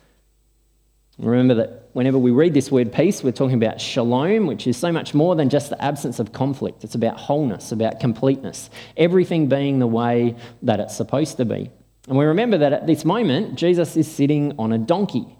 Remember 1.18 1.54
that 1.54 1.90
whenever 1.94 2.16
we 2.16 2.30
read 2.30 2.54
this 2.54 2.70
word 2.70 2.92
peace, 2.92 3.24
we're 3.24 3.32
talking 3.32 3.56
about 3.56 3.80
shalom, 3.80 4.46
which 4.46 4.68
is 4.68 4.76
so 4.76 4.92
much 4.92 5.14
more 5.14 5.34
than 5.34 5.48
just 5.48 5.70
the 5.70 5.84
absence 5.84 6.20
of 6.20 6.32
conflict. 6.32 6.84
It's 6.84 6.94
about 6.94 7.18
wholeness, 7.18 7.72
about 7.72 7.98
completeness, 7.98 8.70
everything 8.96 9.48
being 9.48 9.80
the 9.80 9.88
way 9.88 10.36
that 10.62 10.78
it's 10.78 10.96
supposed 10.96 11.38
to 11.38 11.44
be. 11.44 11.72
And 12.06 12.16
we 12.16 12.24
remember 12.24 12.58
that 12.58 12.72
at 12.72 12.86
this 12.86 13.04
moment, 13.04 13.56
Jesus 13.56 13.96
is 13.96 14.08
sitting 14.08 14.54
on 14.60 14.72
a 14.72 14.78
donkey 14.78 15.37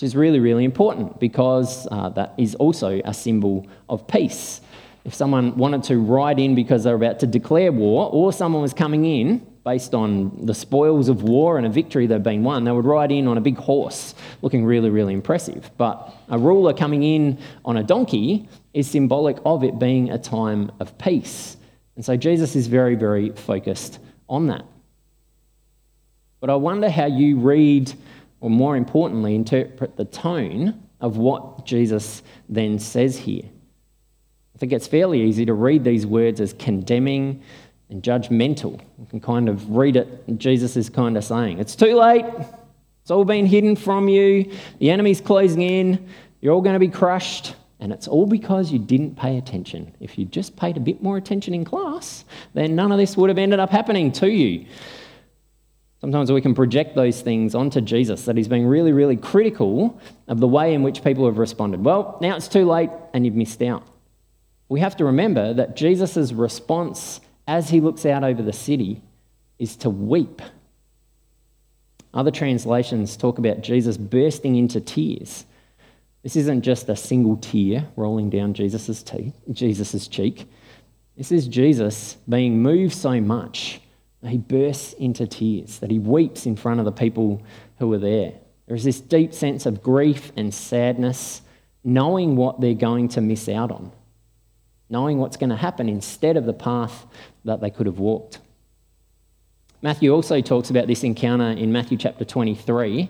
which 0.00 0.06
is 0.06 0.16
really, 0.16 0.40
really 0.40 0.64
important 0.64 1.20
because 1.20 1.86
uh, 1.90 2.08
that 2.08 2.32
is 2.38 2.54
also 2.54 3.02
a 3.04 3.12
symbol 3.12 3.66
of 3.90 4.08
peace. 4.08 4.62
If 5.04 5.12
someone 5.12 5.58
wanted 5.58 5.82
to 5.84 5.98
ride 5.98 6.38
in 6.38 6.54
because 6.54 6.84
they're 6.84 6.94
about 6.94 7.20
to 7.20 7.26
declare 7.26 7.70
war, 7.70 8.08
or 8.10 8.32
someone 8.32 8.62
was 8.62 8.72
coming 8.72 9.04
in 9.04 9.46
based 9.62 9.92
on 9.92 10.46
the 10.46 10.54
spoils 10.54 11.10
of 11.10 11.22
war 11.22 11.58
and 11.58 11.66
a 11.66 11.68
victory 11.68 12.06
they'd 12.06 12.22
been 12.22 12.42
won, 12.42 12.64
they 12.64 12.72
would 12.72 12.86
ride 12.86 13.12
in 13.12 13.28
on 13.28 13.36
a 13.36 13.42
big 13.42 13.58
horse, 13.58 14.14
looking 14.40 14.64
really, 14.64 14.88
really 14.88 15.12
impressive. 15.12 15.70
But 15.76 16.10
a 16.30 16.38
ruler 16.38 16.72
coming 16.72 17.02
in 17.02 17.36
on 17.66 17.76
a 17.76 17.82
donkey 17.82 18.48
is 18.72 18.90
symbolic 18.90 19.36
of 19.44 19.64
it 19.64 19.78
being 19.78 20.10
a 20.10 20.18
time 20.18 20.72
of 20.80 20.96
peace. 20.96 21.58
And 21.96 22.02
so 22.02 22.16
Jesus 22.16 22.56
is 22.56 22.68
very, 22.68 22.94
very 22.94 23.32
focused 23.32 23.98
on 24.30 24.46
that. 24.46 24.64
But 26.40 26.48
I 26.48 26.54
wonder 26.54 26.88
how 26.88 27.04
you 27.04 27.38
read 27.38 27.92
or 28.40 28.50
more 28.50 28.76
importantly, 28.76 29.34
interpret 29.34 29.96
the 29.96 30.04
tone 30.04 30.82
of 31.00 31.16
what 31.16 31.64
Jesus 31.66 32.22
then 32.48 32.78
says 32.78 33.18
here. 33.18 33.44
I 34.54 34.58
think 34.58 34.72
it's 34.72 34.86
fairly 34.86 35.22
easy 35.22 35.46
to 35.46 35.54
read 35.54 35.84
these 35.84 36.06
words 36.06 36.40
as 36.40 36.52
condemning 36.54 37.42
and 37.88 38.02
judgmental. 38.02 38.80
You 38.98 39.06
can 39.08 39.20
kind 39.20 39.48
of 39.48 39.70
read 39.70 39.96
it, 39.96 40.38
Jesus 40.38 40.76
is 40.76 40.88
kind 40.88 41.16
of 41.16 41.24
saying, 41.24 41.58
It's 41.58 41.74
too 41.74 41.94
late. 41.94 42.24
It's 43.02 43.10
all 43.10 43.24
been 43.24 43.46
hidden 43.46 43.76
from 43.76 44.08
you. 44.08 44.52
The 44.78 44.90
enemy's 44.90 45.20
closing 45.20 45.62
in. 45.62 46.08
You're 46.40 46.52
all 46.54 46.60
going 46.60 46.74
to 46.74 46.80
be 46.80 46.88
crushed. 46.88 47.56
And 47.80 47.92
it's 47.92 48.06
all 48.06 48.26
because 48.26 48.70
you 48.70 48.78
didn't 48.78 49.16
pay 49.16 49.38
attention. 49.38 49.94
If 50.00 50.18
you 50.18 50.26
just 50.26 50.54
paid 50.54 50.76
a 50.76 50.80
bit 50.80 51.02
more 51.02 51.16
attention 51.16 51.54
in 51.54 51.64
class, 51.64 52.26
then 52.52 52.76
none 52.76 52.92
of 52.92 52.98
this 52.98 53.16
would 53.16 53.30
have 53.30 53.38
ended 53.38 53.58
up 53.58 53.70
happening 53.70 54.12
to 54.12 54.28
you. 54.28 54.66
Sometimes 56.00 56.32
we 56.32 56.40
can 56.40 56.54
project 56.54 56.94
those 56.94 57.20
things 57.20 57.54
onto 57.54 57.80
Jesus, 57.82 58.24
that 58.24 58.36
he's 58.36 58.48
being 58.48 58.66
really, 58.66 58.92
really 58.92 59.16
critical 59.16 60.00
of 60.28 60.40
the 60.40 60.48
way 60.48 60.72
in 60.72 60.82
which 60.82 61.04
people 61.04 61.26
have 61.26 61.36
responded. 61.36 61.84
Well, 61.84 62.16
now 62.22 62.36
it's 62.36 62.48
too 62.48 62.64
late 62.64 62.90
and 63.12 63.26
you've 63.26 63.34
missed 63.34 63.60
out. 63.60 63.86
we 64.68 64.80
have 64.80 64.96
to 64.96 65.04
remember 65.04 65.52
that 65.52 65.76
Jesus' 65.76 66.32
response 66.32 67.20
as 67.46 67.68
he 67.68 67.80
looks 67.80 68.06
out 68.06 68.22
over 68.24 68.40
the 68.40 68.52
city 68.52 69.02
is 69.58 69.76
to 69.76 69.90
weep. 69.90 70.40
Other 72.14 72.30
translations 72.30 73.16
talk 73.16 73.38
about 73.38 73.60
Jesus 73.60 73.96
bursting 73.96 74.56
into 74.56 74.80
tears. 74.80 75.44
This 76.22 76.36
isn't 76.36 76.62
just 76.62 76.88
a 76.88 76.96
single 76.96 77.36
tear 77.36 77.88
rolling 77.96 78.30
down 78.30 78.54
Jesus' 78.54 79.04
Jesus's 79.52 80.08
cheek. 80.08 80.48
This 81.16 81.32
is 81.32 81.48
Jesus 81.48 82.16
being 82.28 82.62
moved 82.62 82.94
so 82.94 83.20
much 83.20 83.80
he 84.28 84.38
bursts 84.38 84.92
into 84.94 85.26
tears, 85.26 85.78
that 85.78 85.90
he 85.90 85.98
weeps 85.98 86.44
in 86.46 86.56
front 86.56 86.78
of 86.78 86.84
the 86.84 86.92
people 86.92 87.42
who 87.78 87.92
are 87.92 87.98
there. 87.98 88.34
There 88.66 88.76
is 88.76 88.84
this 88.84 89.00
deep 89.00 89.32
sense 89.32 89.66
of 89.66 89.82
grief 89.82 90.30
and 90.36 90.52
sadness, 90.52 91.42
knowing 91.82 92.36
what 92.36 92.60
they're 92.60 92.74
going 92.74 93.08
to 93.08 93.20
miss 93.20 93.48
out 93.48 93.72
on, 93.72 93.92
knowing 94.90 95.18
what's 95.18 95.36
going 95.36 95.50
to 95.50 95.56
happen 95.56 95.88
instead 95.88 96.36
of 96.36 96.44
the 96.44 96.52
path 96.52 97.06
that 97.44 97.60
they 97.60 97.70
could 97.70 97.86
have 97.86 97.98
walked. 97.98 98.40
Matthew 99.82 100.12
also 100.12 100.42
talks 100.42 100.68
about 100.68 100.86
this 100.86 101.02
encounter 101.02 101.50
in 101.50 101.72
Matthew 101.72 101.96
chapter 101.96 102.24
23, 102.24 103.08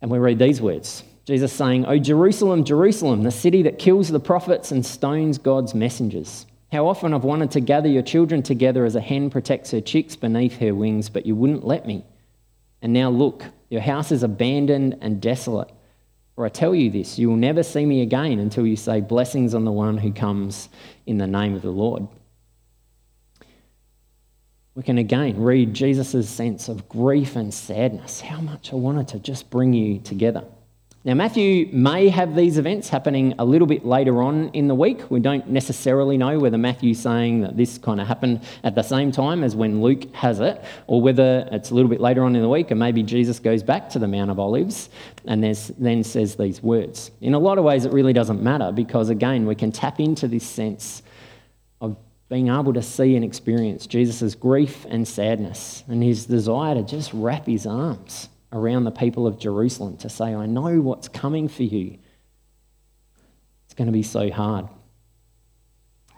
and 0.00 0.10
we 0.10 0.18
read 0.18 0.38
these 0.38 0.62
words 0.62 1.02
Jesus 1.26 1.52
saying, 1.52 1.86
O 1.86 1.98
Jerusalem, 1.98 2.64
Jerusalem, 2.64 3.22
the 3.22 3.30
city 3.30 3.62
that 3.62 3.78
kills 3.78 4.08
the 4.08 4.20
prophets 4.20 4.72
and 4.72 4.84
stones 4.84 5.38
God's 5.38 5.74
messengers. 5.74 6.46
How 6.72 6.86
often 6.86 7.12
I've 7.12 7.24
wanted 7.24 7.50
to 7.52 7.60
gather 7.60 7.88
your 7.88 8.02
children 8.02 8.42
together 8.42 8.84
as 8.84 8.94
a 8.94 9.00
hen 9.00 9.28
protects 9.28 9.72
her 9.72 9.80
chicks 9.80 10.14
beneath 10.14 10.58
her 10.58 10.74
wings, 10.74 11.08
but 11.08 11.26
you 11.26 11.34
wouldn't 11.34 11.66
let 11.66 11.86
me. 11.86 12.04
And 12.80 12.92
now 12.92 13.10
look, 13.10 13.44
your 13.68 13.80
house 13.80 14.12
is 14.12 14.22
abandoned 14.22 14.98
and 15.00 15.20
desolate. 15.20 15.70
For 16.34 16.46
I 16.46 16.48
tell 16.48 16.74
you 16.74 16.90
this, 16.90 17.18
you 17.18 17.28
will 17.28 17.36
never 17.36 17.62
see 17.62 17.84
me 17.84 18.02
again 18.02 18.38
until 18.38 18.66
you 18.66 18.76
say, 18.76 19.00
Blessings 19.00 19.52
on 19.54 19.64
the 19.64 19.72
one 19.72 19.98
who 19.98 20.12
comes 20.12 20.68
in 21.06 21.18
the 21.18 21.26
name 21.26 21.54
of 21.54 21.62
the 21.62 21.70
Lord. 21.70 22.06
We 24.74 24.84
can 24.84 24.98
again 24.98 25.42
read 25.42 25.74
Jesus' 25.74 26.28
sense 26.28 26.68
of 26.68 26.88
grief 26.88 27.34
and 27.34 27.52
sadness. 27.52 28.20
How 28.20 28.40
much 28.40 28.72
I 28.72 28.76
wanted 28.76 29.08
to 29.08 29.18
just 29.18 29.50
bring 29.50 29.72
you 29.72 29.98
together. 29.98 30.44
Now, 31.02 31.14
Matthew 31.14 31.70
may 31.72 32.10
have 32.10 32.36
these 32.36 32.58
events 32.58 32.90
happening 32.90 33.34
a 33.38 33.44
little 33.46 33.66
bit 33.66 33.86
later 33.86 34.20
on 34.20 34.50
in 34.50 34.68
the 34.68 34.74
week. 34.74 35.10
We 35.10 35.18
don't 35.18 35.48
necessarily 35.48 36.18
know 36.18 36.38
whether 36.38 36.58
Matthew's 36.58 36.98
saying 36.98 37.40
that 37.40 37.56
this 37.56 37.78
kind 37.78 38.02
of 38.02 38.06
happened 38.06 38.42
at 38.64 38.74
the 38.74 38.82
same 38.82 39.10
time 39.10 39.42
as 39.42 39.56
when 39.56 39.80
Luke 39.80 40.14
has 40.14 40.40
it, 40.40 40.62
or 40.88 41.00
whether 41.00 41.48
it's 41.52 41.70
a 41.70 41.74
little 41.74 41.88
bit 41.88 42.02
later 42.02 42.22
on 42.22 42.36
in 42.36 42.42
the 42.42 42.50
week 42.50 42.70
and 42.70 42.78
maybe 42.78 43.02
Jesus 43.02 43.38
goes 43.38 43.62
back 43.62 43.88
to 43.90 43.98
the 43.98 44.06
Mount 44.06 44.30
of 44.30 44.38
Olives 44.38 44.90
and 45.24 45.42
then 45.42 46.04
says 46.04 46.36
these 46.36 46.62
words. 46.62 47.10
In 47.22 47.32
a 47.32 47.38
lot 47.38 47.56
of 47.56 47.64
ways, 47.64 47.86
it 47.86 47.94
really 47.94 48.12
doesn't 48.12 48.42
matter 48.42 48.70
because, 48.70 49.08
again, 49.08 49.46
we 49.46 49.54
can 49.54 49.72
tap 49.72 50.00
into 50.00 50.28
this 50.28 50.46
sense 50.46 51.02
of 51.80 51.96
being 52.28 52.48
able 52.48 52.74
to 52.74 52.82
see 52.82 53.16
and 53.16 53.24
experience 53.24 53.86
Jesus' 53.86 54.34
grief 54.34 54.84
and 54.90 55.08
sadness 55.08 55.82
and 55.88 56.02
his 56.02 56.26
desire 56.26 56.74
to 56.74 56.82
just 56.82 57.10
wrap 57.14 57.46
his 57.46 57.66
arms 57.66 58.28
around 58.52 58.84
the 58.84 58.90
people 58.90 59.26
of 59.26 59.38
Jerusalem 59.38 59.96
to 59.98 60.08
say, 60.08 60.34
I 60.34 60.46
know 60.46 60.80
what's 60.80 61.08
coming 61.08 61.48
for 61.48 61.62
you. 61.62 61.98
It's 63.66 63.74
going 63.74 63.86
to 63.86 63.92
be 63.92 64.02
so 64.02 64.30
hard. 64.30 64.68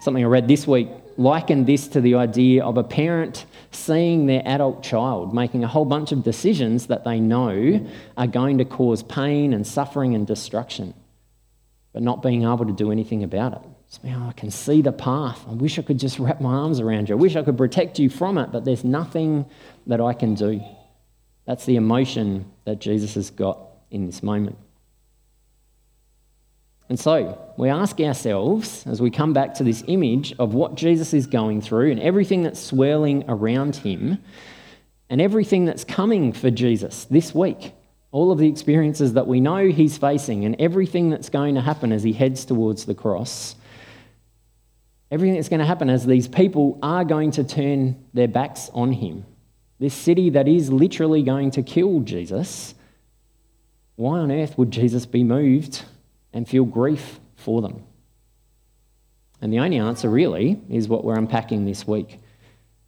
Something 0.00 0.24
I 0.24 0.28
read 0.28 0.48
this 0.48 0.66
week 0.66 0.88
likened 1.16 1.66
this 1.66 1.88
to 1.88 2.00
the 2.00 2.14
idea 2.16 2.64
of 2.64 2.78
a 2.78 2.82
parent 2.82 3.44
seeing 3.70 4.26
their 4.26 4.42
adult 4.44 4.82
child 4.82 5.34
making 5.34 5.62
a 5.62 5.68
whole 5.68 5.84
bunch 5.84 6.10
of 6.10 6.24
decisions 6.24 6.86
that 6.86 7.04
they 7.04 7.20
know 7.20 7.86
are 8.16 8.26
going 8.26 8.58
to 8.58 8.64
cause 8.64 9.02
pain 9.02 9.52
and 9.52 9.66
suffering 9.66 10.14
and 10.14 10.26
destruction, 10.26 10.94
but 11.92 12.02
not 12.02 12.22
being 12.22 12.42
able 12.42 12.64
to 12.64 12.72
do 12.72 12.90
anything 12.90 13.22
about 13.22 13.52
it. 13.52 13.60
Oh, 14.06 14.28
I 14.28 14.32
can 14.32 14.50
see 14.50 14.80
the 14.80 14.90
path. 14.90 15.44
I 15.46 15.52
wish 15.52 15.78
I 15.78 15.82
could 15.82 15.98
just 15.98 16.18
wrap 16.18 16.40
my 16.40 16.54
arms 16.54 16.80
around 16.80 17.08
you. 17.08 17.14
I 17.14 17.18
wish 17.18 17.36
I 17.36 17.42
could 17.42 17.58
protect 17.58 17.98
you 17.98 18.08
from 18.08 18.38
it, 18.38 18.50
but 18.50 18.64
there's 18.64 18.84
nothing 18.84 19.44
that 19.86 20.00
I 20.00 20.14
can 20.14 20.34
do. 20.34 20.62
That's 21.44 21.64
the 21.64 21.76
emotion 21.76 22.50
that 22.64 22.80
Jesus 22.80 23.14
has 23.14 23.30
got 23.30 23.58
in 23.90 24.06
this 24.06 24.22
moment. 24.22 24.56
And 26.88 27.00
so 27.00 27.38
we 27.56 27.68
ask 27.68 27.98
ourselves, 28.00 28.86
as 28.86 29.00
we 29.00 29.10
come 29.10 29.32
back 29.32 29.54
to 29.54 29.64
this 29.64 29.82
image 29.86 30.34
of 30.38 30.54
what 30.54 30.74
Jesus 30.74 31.14
is 31.14 31.26
going 31.26 31.62
through 31.62 31.90
and 31.90 32.00
everything 32.00 32.42
that's 32.42 32.60
swirling 32.60 33.24
around 33.28 33.76
him 33.76 34.18
and 35.08 35.20
everything 35.20 35.64
that's 35.64 35.84
coming 35.84 36.32
for 36.32 36.50
Jesus 36.50 37.04
this 37.04 37.34
week, 37.34 37.72
all 38.10 38.30
of 38.30 38.38
the 38.38 38.48
experiences 38.48 39.14
that 39.14 39.26
we 39.26 39.40
know 39.40 39.68
he's 39.68 39.96
facing 39.96 40.44
and 40.44 40.54
everything 40.60 41.08
that's 41.08 41.30
going 41.30 41.54
to 41.54 41.62
happen 41.62 41.92
as 41.92 42.02
he 42.02 42.12
heads 42.12 42.44
towards 42.44 42.84
the 42.84 42.94
cross, 42.94 43.56
everything 45.10 45.36
that's 45.36 45.48
going 45.48 45.60
to 45.60 45.66
happen 45.66 45.88
as 45.88 46.04
these 46.04 46.28
people 46.28 46.78
are 46.82 47.04
going 47.04 47.30
to 47.30 47.42
turn 47.42 48.04
their 48.12 48.28
backs 48.28 48.70
on 48.74 48.92
him 48.92 49.24
this 49.82 49.94
city 49.94 50.30
that 50.30 50.46
is 50.46 50.70
literally 50.70 51.24
going 51.24 51.50
to 51.50 51.60
kill 51.60 51.98
Jesus, 52.00 52.76
why 53.96 54.20
on 54.20 54.30
earth 54.30 54.56
would 54.56 54.70
Jesus 54.70 55.06
be 55.06 55.24
moved 55.24 55.82
and 56.32 56.48
feel 56.48 56.64
grief 56.64 57.18
for 57.34 57.60
them? 57.60 57.82
And 59.40 59.52
the 59.52 59.58
only 59.58 59.78
answer, 59.78 60.08
really, 60.08 60.60
is 60.70 60.86
what 60.86 61.04
we're 61.04 61.18
unpacking 61.18 61.66
this 61.66 61.86
week 61.86 62.20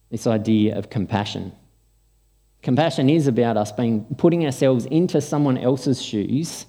this 0.09 0.25
idea 0.25 0.77
of 0.77 0.89
compassion. 0.89 1.51
Compassion 2.61 3.09
is 3.09 3.27
about 3.27 3.57
us 3.57 3.73
being 3.73 4.05
putting 4.17 4.45
ourselves 4.45 4.85
into 4.85 5.19
someone 5.19 5.57
else's 5.57 6.01
shoes, 6.01 6.65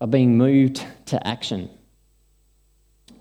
of 0.00 0.10
being 0.10 0.36
moved 0.36 0.84
to 1.06 1.24
action 1.24 1.70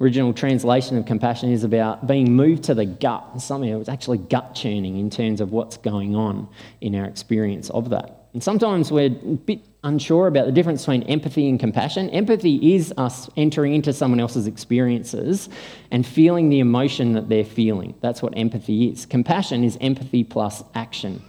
original 0.01 0.33
translation 0.33 0.97
of 0.97 1.05
compassion 1.05 1.51
is 1.51 1.63
about 1.63 2.07
being 2.07 2.35
moved 2.35 2.63
to 2.65 2.73
the 2.73 2.85
gut, 2.85 3.41
something 3.41 3.71
that 3.71 3.77
was 3.77 3.89
actually 3.89 4.17
gut 4.17 4.55
churning 4.55 4.97
in 4.97 5.09
terms 5.09 5.41
of 5.41 5.51
what's 5.51 5.77
going 5.77 6.15
on 6.15 6.47
in 6.81 6.95
our 6.95 7.05
experience 7.05 7.69
of 7.69 7.89
that. 7.89 8.27
And 8.33 8.43
sometimes 8.43 8.91
we're 8.91 9.07
a 9.07 9.09
bit 9.09 9.61
unsure 9.83 10.27
about 10.27 10.45
the 10.45 10.51
difference 10.51 10.81
between 10.81 11.03
empathy 11.03 11.47
and 11.47 11.59
compassion. 11.59 12.09
Empathy 12.09 12.73
is 12.75 12.93
us 12.97 13.29
entering 13.37 13.75
into 13.75 13.93
someone 13.93 14.19
else's 14.19 14.47
experiences 14.47 15.49
and 15.91 16.05
feeling 16.05 16.49
the 16.49 16.59
emotion 16.59 17.13
that 17.13 17.29
they're 17.29 17.45
feeling. 17.45 17.93
That's 18.01 18.21
what 18.21 18.35
empathy 18.35 18.87
is. 18.87 19.05
Compassion 19.05 19.63
is 19.63 19.77
empathy 19.81 20.23
plus 20.23 20.63
action. 20.73 21.21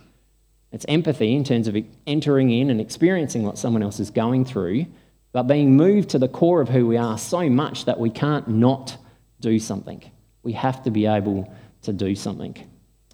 It's 0.72 0.86
empathy 0.88 1.34
in 1.34 1.44
terms 1.44 1.68
of 1.68 1.76
entering 2.06 2.50
in 2.50 2.70
and 2.70 2.80
experiencing 2.80 3.42
what 3.42 3.58
someone 3.58 3.82
else 3.82 4.00
is 4.00 4.10
going 4.10 4.44
through, 4.44 4.86
but 5.34 5.48
being 5.48 5.76
moved 5.76 6.10
to 6.10 6.18
the 6.20 6.28
core 6.28 6.60
of 6.60 6.68
who 6.68 6.86
we 6.86 6.96
are 6.96 7.18
so 7.18 7.50
much 7.50 7.86
that 7.86 7.98
we 7.98 8.08
can't 8.08 8.46
not 8.46 8.96
do 9.40 9.58
something. 9.58 10.00
We 10.44 10.52
have 10.52 10.84
to 10.84 10.92
be 10.92 11.06
able 11.06 11.52
to 11.82 11.92
do 11.92 12.14
something. 12.14 12.56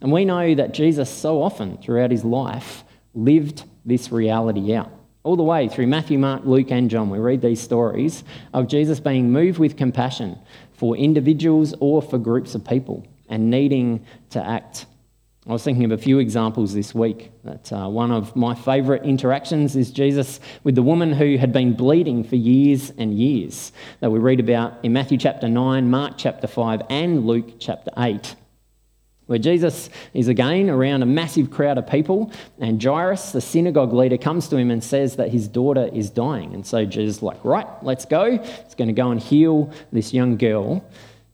And 0.02 0.12
we 0.12 0.26
know 0.26 0.54
that 0.54 0.74
Jesus, 0.74 1.08
so 1.08 1.42
often 1.42 1.78
throughout 1.78 2.10
his 2.10 2.22
life, 2.22 2.84
lived 3.14 3.64
this 3.86 4.12
reality 4.12 4.74
out. 4.74 4.90
All 5.22 5.36
the 5.36 5.42
way 5.42 5.68
through 5.68 5.86
Matthew, 5.86 6.18
Mark, 6.18 6.44
Luke, 6.44 6.70
and 6.70 6.90
John, 6.90 7.08
we 7.08 7.18
read 7.18 7.40
these 7.40 7.60
stories 7.60 8.22
of 8.52 8.68
Jesus 8.68 9.00
being 9.00 9.30
moved 9.30 9.58
with 9.58 9.78
compassion 9.78 10.38
for 10.74 10.98
individuals 10.98 11.74
or 11.80 12.02
for 12.02 12.18
groups 12.18 12.54
of 12.54 12.66
people 12.66 13.06
and 13.30 13.48
needing 13.48 14.04
to 14.30 14.46
act 14.46 14.84
I 15.48 15.52
was 15.52 15.64
thinking 15.64 15.84
of 15.84 15.92
a 15.92 15.98
few 15.98 16.18
examples 16.18 16.74
this 16.74 16.94
week. 16.94 17.30
That 17.44 17.72
uh, 17.72 17.88
one 17.88 18.12
of 18.12 18.36
my 18.36 18.54
favourite 18.54 19.04
interactions 19.04 19.74
is 19.74 19.90
Jesus 19.90 20.38
with 20.64 20.74
the 20.74 20.82
woman 20.82 21.14
who 21.14 21.38
had 21.38 21.50
been 21.50 21.72
bleeding 21.72 22.24
for 22.24 22.36
years 22.36 22.90
and 22.98 23.14
years, 23.14 23.72
that 24.00 24.10
we 24.10 24.18
read 24.18 24.38
about 24.38 24.84
in 24.84 24.92
Matthew 24.92 25.16
chapter 25.16 25.48
9, 25.48 25.88
Mark 25.88 26.18
chapter 26.18 26.46
5, 26.46 26.82
and 26.90 27.26
Luke 27.26 27.54
chapter 27.58 27.90
8. 27.96 28.36
Where 29.26 29.38
Jesus 29.38 29.88
is 30.12 30.28
again 30.28 30.68
around 30.68 31.02
a 31.02 31.06
massive 31.06 31.50
crowd 31.50 31.78
of 31.78 31.86
people, 31.86 32.30
and 32.58 32.82
Jairus, 32.82 33.32
the 33.32 33.40
synagogue 33.40 33.94
leader, 33.94 34.18
comes 34.18 34.46
to 34.48 34.58
him 34.58 34.70
and 34.70 34.84
says 34.84 35.16
that 35.16 35.30
his 35.30 35.48
daughter 35.48 35.88
is 35.94 36.10
dying. 36.10 36.52
And 36.52 36.66
so 36.66 36.84
Jesus 36.84 37.16
is 37.16 37.22
like, 37.22 37.42
right, 37.44 37.66
let's 37.82 38.04
go. 38.04 38.36
He's 38.36 38.74
going 38.74 38.88
to 38.88 38.92
go 38.92 39.10
and 39.10 39.18
heal 39.18 39.72
this 39.90 40.12
young 40.12 40.36
girl. 40.36 40.84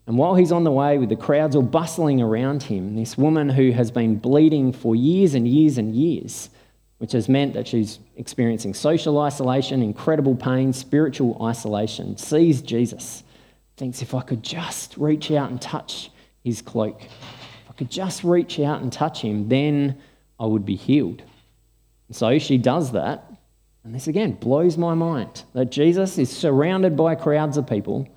And 0.06 0.16
while 0.16 0.36
he's 0.36 0.52
on 0.52 0.64
the 0.64 0.70
way 0.70 0.98
with 0.98 1.08
the 1.08 1.16
crowds 1.16 1.56
all 1.56 1.62
bustling 1.62 2.22
around 2.22 2.62
him, 2.62 2.94
this 2.94 3.18
woman 3.18 3.48
who 3.48 3.72
has 3.72 3.90
been 3.90 4.16
bleeding 4.16 4.72
for 4.72 4.94
years 4.94 5.34
and 5.34 5.48
years 5.48 5.78
and 5.78 5.94
years, 5.94 6.48
which 6.98 7.12
has 7.12 7.28
meant 7.28 7.54
that 7.54 7.66
she's 7.66 7.98
experiencing 8.16 8.72
social 8.72 9.20
isolation, 9.20 9.82
incredible 9.82 10.36
pain, 10.36 10.72
spiritual 10.72 11.36
isolation, 11.44 12.16
sees 12.16 12.62
Jesus, 12.62 13.24
thinks, 13.76 14.00
if 14.00 14.14
I 14.14 14.22
could 14.22 14.42
just 14.42 14.96
reach 14.96 15.30
out 15.32 15.50
and 15.50 15.60
touch 15.60 16.10
his 16.44 16.62
cloak, 16.62 17.02
if 17.02 17.70
I 17.70 17.72
could 17.72 17.90
just 17.90 18.22
reach 18.22 18.60
out 18.60 18.80
and 18.82 18.92
touch 18.92 19.20
him, 19.20 19.48
then 19.48 19.98
I 20.38 20.46
would 20.46 20.64
be 20.64 20.76
healed. 20.76 21.22
And 22.08 22.16
so 22.16 22.38
she 22.38 22.58
does 22.58 22.92
that. 22.92 23.24
And 23.82 23.94
this 23.94 24.06
again 24.06 24.32
blows 24.32 24.78
my 24.78 24.94
mind 24.94 25.42
that 25.52 25.70
Jesus 25.70 26.16
is 26.16 26.30
surrounded 26.30 26.96
by 26.96 27.16
crowds 27.16 27.56
of 27.56 27.68
people 27.68 28.08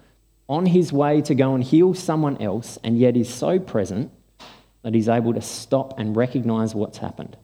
on 0.49 0.65
his 0.65 0.91
way 0.91 1.21
to 1.21 1.35
go 1.35 1.53
and 1.53 1.63
heal 1.63 1.93
someone 1.93 2.41
else, 2.41 2.79
and 2.83 2.97
yet 2.97 3.15
is 3.15 3.31
so 3.31 3.59
present 3.59 4.11
that 4.81 4.95
he's 4.95 5.07
able 5.07 5.33
to 5.33 5.41
stop 5.41 5.99
and 5.99 6.15
recognize 6.15 6.73
what's 6.73 6.97
happened. 6.97 7.37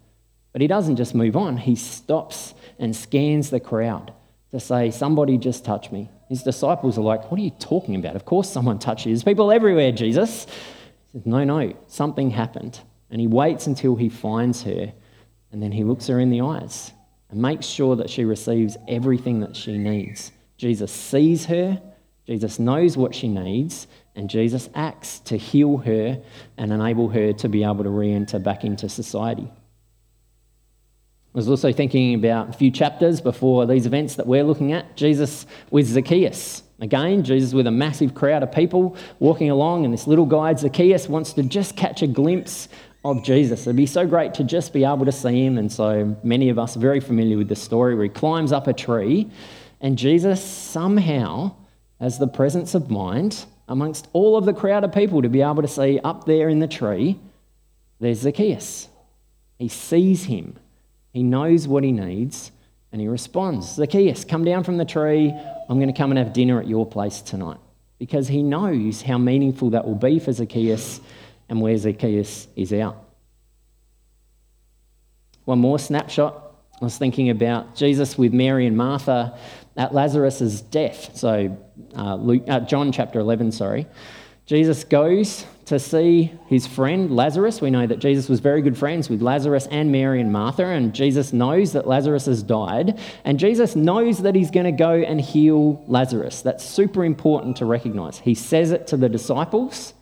But 0.52 0.62
he 0.62 0.68
doesn't 0.68 0.96
just 0.96 1.14
move 1.14 1.38
on, 1.38 1.58
he 1.58 1.76
stops 1.76 2.56
and 2.80 2.96
scans 2.96 3.52
the 3.52 3.60
crowd 3.60 4.12
to 4.52 4.60
say, 4.60 4.90
Somebody 4.90 5.38
just 5.38 5.64
touched 5.64 5.92
me. 5.92 6.10
His 6.30 6.42
disciples 6.42 6.98
are 6.98 7.02
like, 7.02 7.30
What 7.30 7.40
are 7.40 7.44
you 7.44 7.52
talking 7.52 7.96
about? 7.96 8.16
Of 8.16 8.26
course, 8.26 8.50
someone 8.50 8.80
touched 8.80 9.06
you. 9.06 9.12
There's 9.12 9.24
people 9.24 9.52
everywhere, 9.52 9.92
Jesus. 9.92 10.46
He 11.12 11.20
says, 11.20 11.26
No, 11.26 11.44
no, 11.44 11.74
something 11.88 12.32
happened. 12.32 12.80
And 13.12 13.22
he 13.22 13.28
waits 13.28 13.68
until 13.68 13.96
he 13.96 14.10
finds 14.10 14.64
her, 14.64 14.92
and 15.52 15.62
then 15.62 15.72
he 15.72 15.84
looks 15.84 16.08
her 16.08 16.20
in 16.20 16.32
the 16.32 16.42
eyes 16.42 16.92
and 17.30 17.40
makes 17.40 17.68
sure 17.68 17.96
that 17.98 18.10
she 18.10 18.26
receives 18.26 18.78
everything 18.88 19.42
that 19.42 19.56
she 19.56 19.78
needs. 19.78 20.32
Jesus 20.58 20.92
sees 20.92 21.46
her, 21.46 21.82
Jesus 22.26 22.58
knows 22.58 22.98
what 22.98 23.14
she 23.14 23.28
needs, 23.28 23.88
and 24.16 24.30
Jesus 24.30 24.70
acts 24.74 25.20
to 25.20 25.38
heal 25.38 25.78
her 25.78 26.22
and 26.58 26.74
enable 26.74 27.10
her 27.10 27.34
to 27.34 27.50
be 27.50 27.64
able 27.64 27.84
to 27.84 27.90
re 27.90 28.12
enter 28.12 28.40
back 28.40 28.64
into 28.64 28.90
society. 28.90 29.48
I 31.36 31.38
was 31.38 31.50
also 31.50 31.72
thinking 31.74 32.16
about 32.16 32.50
a 32.50 32.54
few 32.54 32.72
chapters 32.72 33.20
before 33.20 33.66
these 33.66 33.86
events 33.86 34.16
that 34.16 34.26
we're 34.26 34.44
looking 34.44 34.72
at. 34.72 34.96
Jesus 34.96 35.46
with 35.70 35.86
Zacchaeus. 35.86 36.64
Again, 36.80 37.24
Jesus 37.24 37.54
with 37.54 37.68
a 37.68 37.72
massive 37.72 38.16
crowd 38.16 38.42
of 38.42 38.52
people 38.52 38.96
walking 39.20 39.50
along, 39.50 39.86
and 39.86 39.94
this 39.94 40.08
little 40.08 40.26
guy, 40.26 40.54
Zacchaeus, 40.56 41.08
wants 41.10 41.34
to 41.34 41.44
just 41.44 41.76
catch 41.76 42.02
a 42.02 42.08
glimpse 42.08 42.70
of 43.04 43.24
Jesus. 43.24 43.62
It'd 43.62 43.76
be 43.76 43.86
so 43.86 44.08
great 44.08 44.34
to 44.36 44.44
just 44.44 44.74
be 44.74 44.84
able 44.84 45.06
to 45.06 45.12
see 45.12 45.46
him. 45.46 45.58
And 45.58 45.72
so 45.72 46.18
many 46.24 46.50
of 46.50 46.58
us 46.58 46.76
are 46.76 46.80
very 46.80 47.00
familiar 47.00 47.38
with 47.38 47.50
the 47.50 47.56
story 47.56 47.96
where 47.96 48.06
he 48.06 48.10
climbs 48.10 48.52
up 48.52 48.68
a 48.68 48.74
tree, 48.74 49.30
and 49.80 49.98
Jesus 49.98 50.44
somehow 50.44 51.54
has 52.00 52.18
the 52.18 52.28
presence 52.28 52.76
of 52.76 52.90
mind 52.92 53.46
amongst 53.68 54.08
all 54.14 54.38
of 54.38 54.46
the 54.46 54.54
crowd 54.54 54.84
of 54.84 54.94
people 54.94 55.22
to 55.22 55.30
be 55.30 55.42
able 55.42 55.62
to 55.62 55.68
see 55.68 56.00
up 56.04 56.26
there 56.26 56.50
in 56.50 56.60
the 56.60 56.68
tree, 56.68 57.20
there's 58.00 58.20
Zacchaeus. 58.20 58.90
He 59.58 59.68
sees 59.70 60.26
him 60.26 60.60
he 61.16 61.24
knows 61.24 61.66
what 61.66 61.86
he 61.86 61.94
needs 61.94 62.52
and 62.92 63.00
he 63.00 63.08
responds 63.08 63.76
Zacchaeus, 63.76 64.26
come 64.26 64.44
down 64.44 64.66
from 64.66 64.76
the 64.76 64.84
tree. 64.84 65.34
I'm 65.70 65.78
going 65.80 65.88
to 65.88 65.98
come 65.98 66.12
and 66.12 66.18
have 66.18 66.34
dinner 66.34 66.60
at 66.60 66.68
your 66.68 66.86
place 66.86 67.22
tonight. 67.22 67.58
Because 68.00 68.28
he 68.28 68.44
knows 68.44 69.02
how 69.02 69.18
meaningful 69.18 69.70
that 69.70 69.86
will 69.86 69.96
be 69.96 70.20
for 70.20 70.34
Zacchaeus 70.34 71.00
and 71.48 71.62
where 71.62 71.78
Zacchaeus 71.78 72.50
is 72.58 72.74
out. 72.74 73.02
One 75.46 75.60
more 75.60 75.80
snapshot. 75.80 76.54
I 76.82 76.84
was 76.84 76.98
thinking 76.98 77.30
about 77.30 77.78
Jesus 77.78 78.18
with 78.18 78.34
Mary 78.34 78.66
and 78.68 78.76
Martha 78.76 79.40
at 79.78 79.94
Lazarus' 79.94 80.62
death. 80.62 81.16
So, 81.16 81.58
uh, 81.96 82.16
Luke, 82.16 82.44
uh, 82.48 82.62
John 82.62 82.92
chapter 82.92 83.20
11, 83.20 83.52
sorry. 83.52 83.88
Jesus 84.46 84.84
goes 84.84 85.46
to 85.66 85.80
see 85.80 86.32
his 86.48 86.68
friend 86.68 87.16
Lazarus. 87.16 87.62
We 87.62 87.72
know 87.72 87.88
that 87.88 87.98
Jesus 87.98 88.30
was 88.30 88.40
very 88.40 88.62
good 88.62 88.78
friends 88.78 89.10
with 89.10 89.24
Lazarus 89.24 89.68
and 89.72 89.92
Mary 89.92 90.22
and 90.22 90.32
Martha, 90.32 90.66
and 90.66 90.94
Jesus 90.94 91.34
knows 91.34 91.74
that 91.74 91.88
Lazarus 91.88 92.28
has 92.28 92.44
died, 92.44 93.00
and 93.24 93.40
Jesus 93.40 93.76
knows 93.76 94.20
that 94.20 94.36
he's 94.36 94.52
going 94.52 94.68
to 94.68 94.72
go 94.72 94.92
and 94.92 95.20
heal 95.20 95.84
Lazarus. 95.88 96.44
That's 96.44 96.64
super 96.64 97.04
important 97.04 97.58
to 97.58 97.66
recognize. 97.66 98.20
He 98.20 98.36
says 98.36 98.72
it 98.72 98.86
to 98.88 98.98
the 98.98 99.10
disciples, 99.10 99.96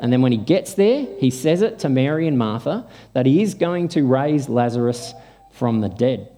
and 0.00 0.12
then 0.12 0.20
when 0.20 0.32
he 0.32 0.38
gets 0.38 0.74
there, 0.74 1.06
he 1.18 1.30
says 1.30 1.62
it 1.62 1.78
to 1.80 1.88
Mary 1.88 2.26
and 2.26 2.36
Martha 2.36 2.86
that 3.12 3.24
he 3.24 3.40
is 3.40 3.54
going 3.54 3.88
to 3.90 4.02
raise 4.02 4.48
Lazarus 4.48 5.14
from 5.52 5.80
the 5.80 5.88
dead. 5.88 6.28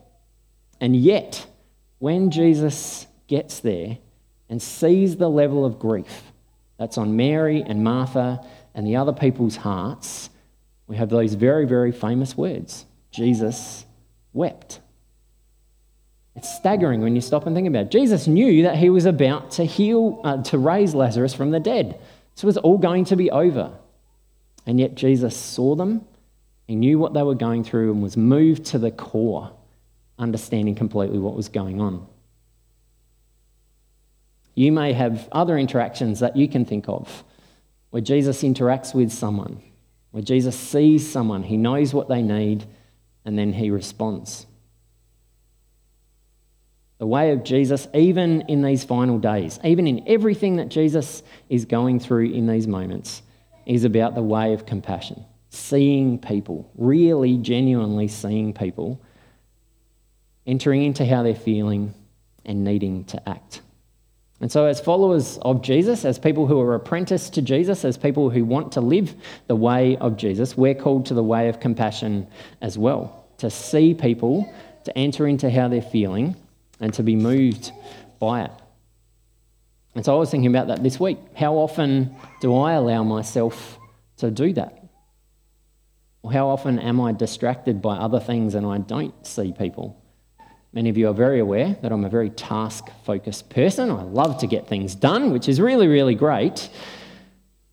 And 0.80 0.94
yet, 0.94 1.46
when 1.98 2.30
Jesus 2.30 3.06
gets 3.26 3.60
there 3.60 3.98
and 4.48 4.62
sees 4.62 5.16
the 5.16 5.28
level 5.28 5.64
of 5.64 5.78
grief, 5.78 6.22
that's 6.78 6.96
on 6.96 7.16
Mary 7.16 7.62
and 7.62 7.82
Martha 7.82 8.44
and 8.74 8.86
the 8.86 8.96
other 8.96 9.12
people's 9.12 9.56
hearts. 9.56 10.30
We 10.86 10.96
have 10.96 11.08
those 11.08 11.34
very, 11.34 11.66
very 11.66 11.92
famous 11.92 12.36
words 12.36 12.86
Jesus 13.10 13.84
wept. 14.32 14.80
It's 16.36 16.54
staggering 16.54 17.00
when 17.00 17.16
you 17.16 17.20
stop 17.20 17.46
and 17.46 17.56
think 17.56 17.66
about 17.66 17.86
it. 17.86 17.90
Jesus 17.90 18.28
knew 18.28 18.62
that 18.62 18.76
he 18.76 18.90
was 18.90 19.06
about 19.06 19.50
to 19.52 19.64
heal, 19.64 20.20
uh, 20.22 20.40
to 20.44 20.58
raise 20.58 20.94
Lazarus 20.94 21.34
from 21.34 21.50
the 21.50 21.58
dead. 21.58 21.98
This 22.36 22.44
was 22.44 22.56
all 22.56 22.78
going 22.78 23.06
to 23.06 23.16
be 23.16 23.28
over. 23.32 23.72
And 24.64 24.78
yet 24.78 24.94
Jesus 24.94 25.36
saw 25.36 25.74
them, 25.74 26.06
he 26.68 26.76
knew 26.76 26.98
what 26.98 27.12
they 27.12 27.22
were 27.24 27.34
going 27.34 27.64
through, 27.64 27.90
and 27.90 28.02
was 28.02 28.16
moved 28.16 28.66
to 28.66 28.78
the 28.78 28.92
core, 28.92 29.50
understanding 30.18 30.74
completely 30.74 31.18
what 31.18 31.34
was 31.34 31.48
going 31.48 31.80
on. 31.80 32.06
You 34.54 34.72
may 34.72 34.92
have 34.92 35.28
other 35.30 35.56
interactions 35.56 36.20
that 36.20 36.36
you 36.36 36.48
can 36.48 36.64
think 36.64 36.88
of 36.88 37.24
where 37.90 38.02
Jesus 38.02 38.42
interacts 38.42 38.94
with 38.94 39.10
someone, 39.10 39.62
where 40.10 40.22
Jesus 40.22 40.58
sees 40.58 41.10
someone, 41.10 41.42
he 41.42 41.56
knows 41.56 41.94
what 41.94 42.08
they 42.08 42.22
need, 42.22 42.64
and 43.24 43.38
then 43.38 43.52
he 43.52 43.70
responds. 43.70 44.46
The 46.98 47.06
way 47.06 47.30
of 47.30 47.44
Jesus, 47.44 47.86
even 47.94 48.42
in 48.42 48.62
these 48.62 48.84
final 48.84 49.18
days, 49.18 49.60
even 49.62 49.86
in 49.86 50.02
everything 50.08 50.56
that 50.56 50.68
Jesus 50.68 51.22
is 51.48 51.64
going 51.64 52.00
through 52.00 52.32
in 52.32 52.46
these 52.46 52.66
moments, 52.66 53.22
is 53.64 53.84
about 53.84 54.14
the 54.14 54.22
way 54.22 54.52
of 54.52 54.66
compassion. 54.66 55.24
Seeing 55.50 56.18
people, 56.18 56.70
really 56.76 57.36
genuinely 57.36 58.08
seeing 58.08 58.52
people, 58.52 59.00
entering 60.48 60.82
into 60.82 61.04
how 61.04 61.22
they're 61.22 61.34
feeling, 61.34 61.94
and 62.44 62.64
needing 62.64 63.04
to 63.04 63.28
act. 63.28 63.60
And 64.40 64.50
so, 64.50 64.64
as 64.64 64.80
followers 64.80 65.38
of 65.42 65.62
Jesus, 65.62 66.04
as 66.04 66.18
people 66.18 66.46
who 66.46 66.58
are 66.60 66.74
apprenticed 66.74 67.34
to 67.34 67.42
Jesus, 67.42 67.84
as 67.84 67.98
people 67.98 68.30
who 68.30 68.44
want 68.44 68.72
to 68.72 68.80
live 68.80 69.14
the 69.46 69.56
way 69.56 69.96
of 69.98 70.16
Jesus, 70.16 70.56
we're 70.56 70.74
called 70.74 71.06
to 71.06 71.14
the 71.14 71.22
way 71.22 71.48
of 71.48 71.60
compassion 71.60 72.26
as 72.62 72.78
well. 72.78 73.26
To 73.38 73.50
see 73.50 73.94
people, 73.94 74.52
to 74.84 74.96
enter 74.96 75.26
into 75.26 75.50
how 75.50 75.68
they're 75.68 75.82
feeling, 75.82 76.34
and 76.80 76.94
to 76.94 77.02
be 77.02 77.14
moved 77.14 77.72
by 78.18 78.44
it. 78.44 78.52
And 79.94 80.04
so, 80.04 80.14
I 80.14 80.18
was 80.18 80.30
thinking 80.30 80.50
about 80.50 80.68
that 80.68 80.82
this 80.82 80.98
week. 80.98 81.18
How 81.36 81.54
often 81.54 82.14
do 82.40 82.56
I 82.56 82.72
allow 82.72 83.02
myself 83.02 83.78
to 84.18 84.30
do 84.30 84.52
that? 84.54 84.82
Or 86.22 86.32
how 86.32 86.48
often 86.48 86.78
am 86.78 87.00
I 87.00 87.12
distracted 87.12 87.82
by 87.82 87.96
other 87.96 88.20
things 88.20 88.54
and 88.54 88.64
I 88.64 88.78
don't 88.78 89.26
see 89.26 89.52
people? 89.52 90.00
Many 90.72 90.90
of 90.90 90.98
you 90.98 91.08
are 91.08 91.14
very 91.14 91.40
aware 91.40 91.76
that 91.82 91.92
I'm 91.92 92.04
a 92.04 92.10
very 92.10 92.30
task 92.30 92.88
focused 93.04 93.48
person. 93.48 93.90
I 93.90 94.02
love 94.02 94.38
to 94.40 94.46
get 94.46 94.66
things 94.66 94.94
done, 94.94 95.30
which 95.30 95.48
is 95.48 95.60
really, 95.60 95.88
really 95.88 96.14
great. 96.14 96.68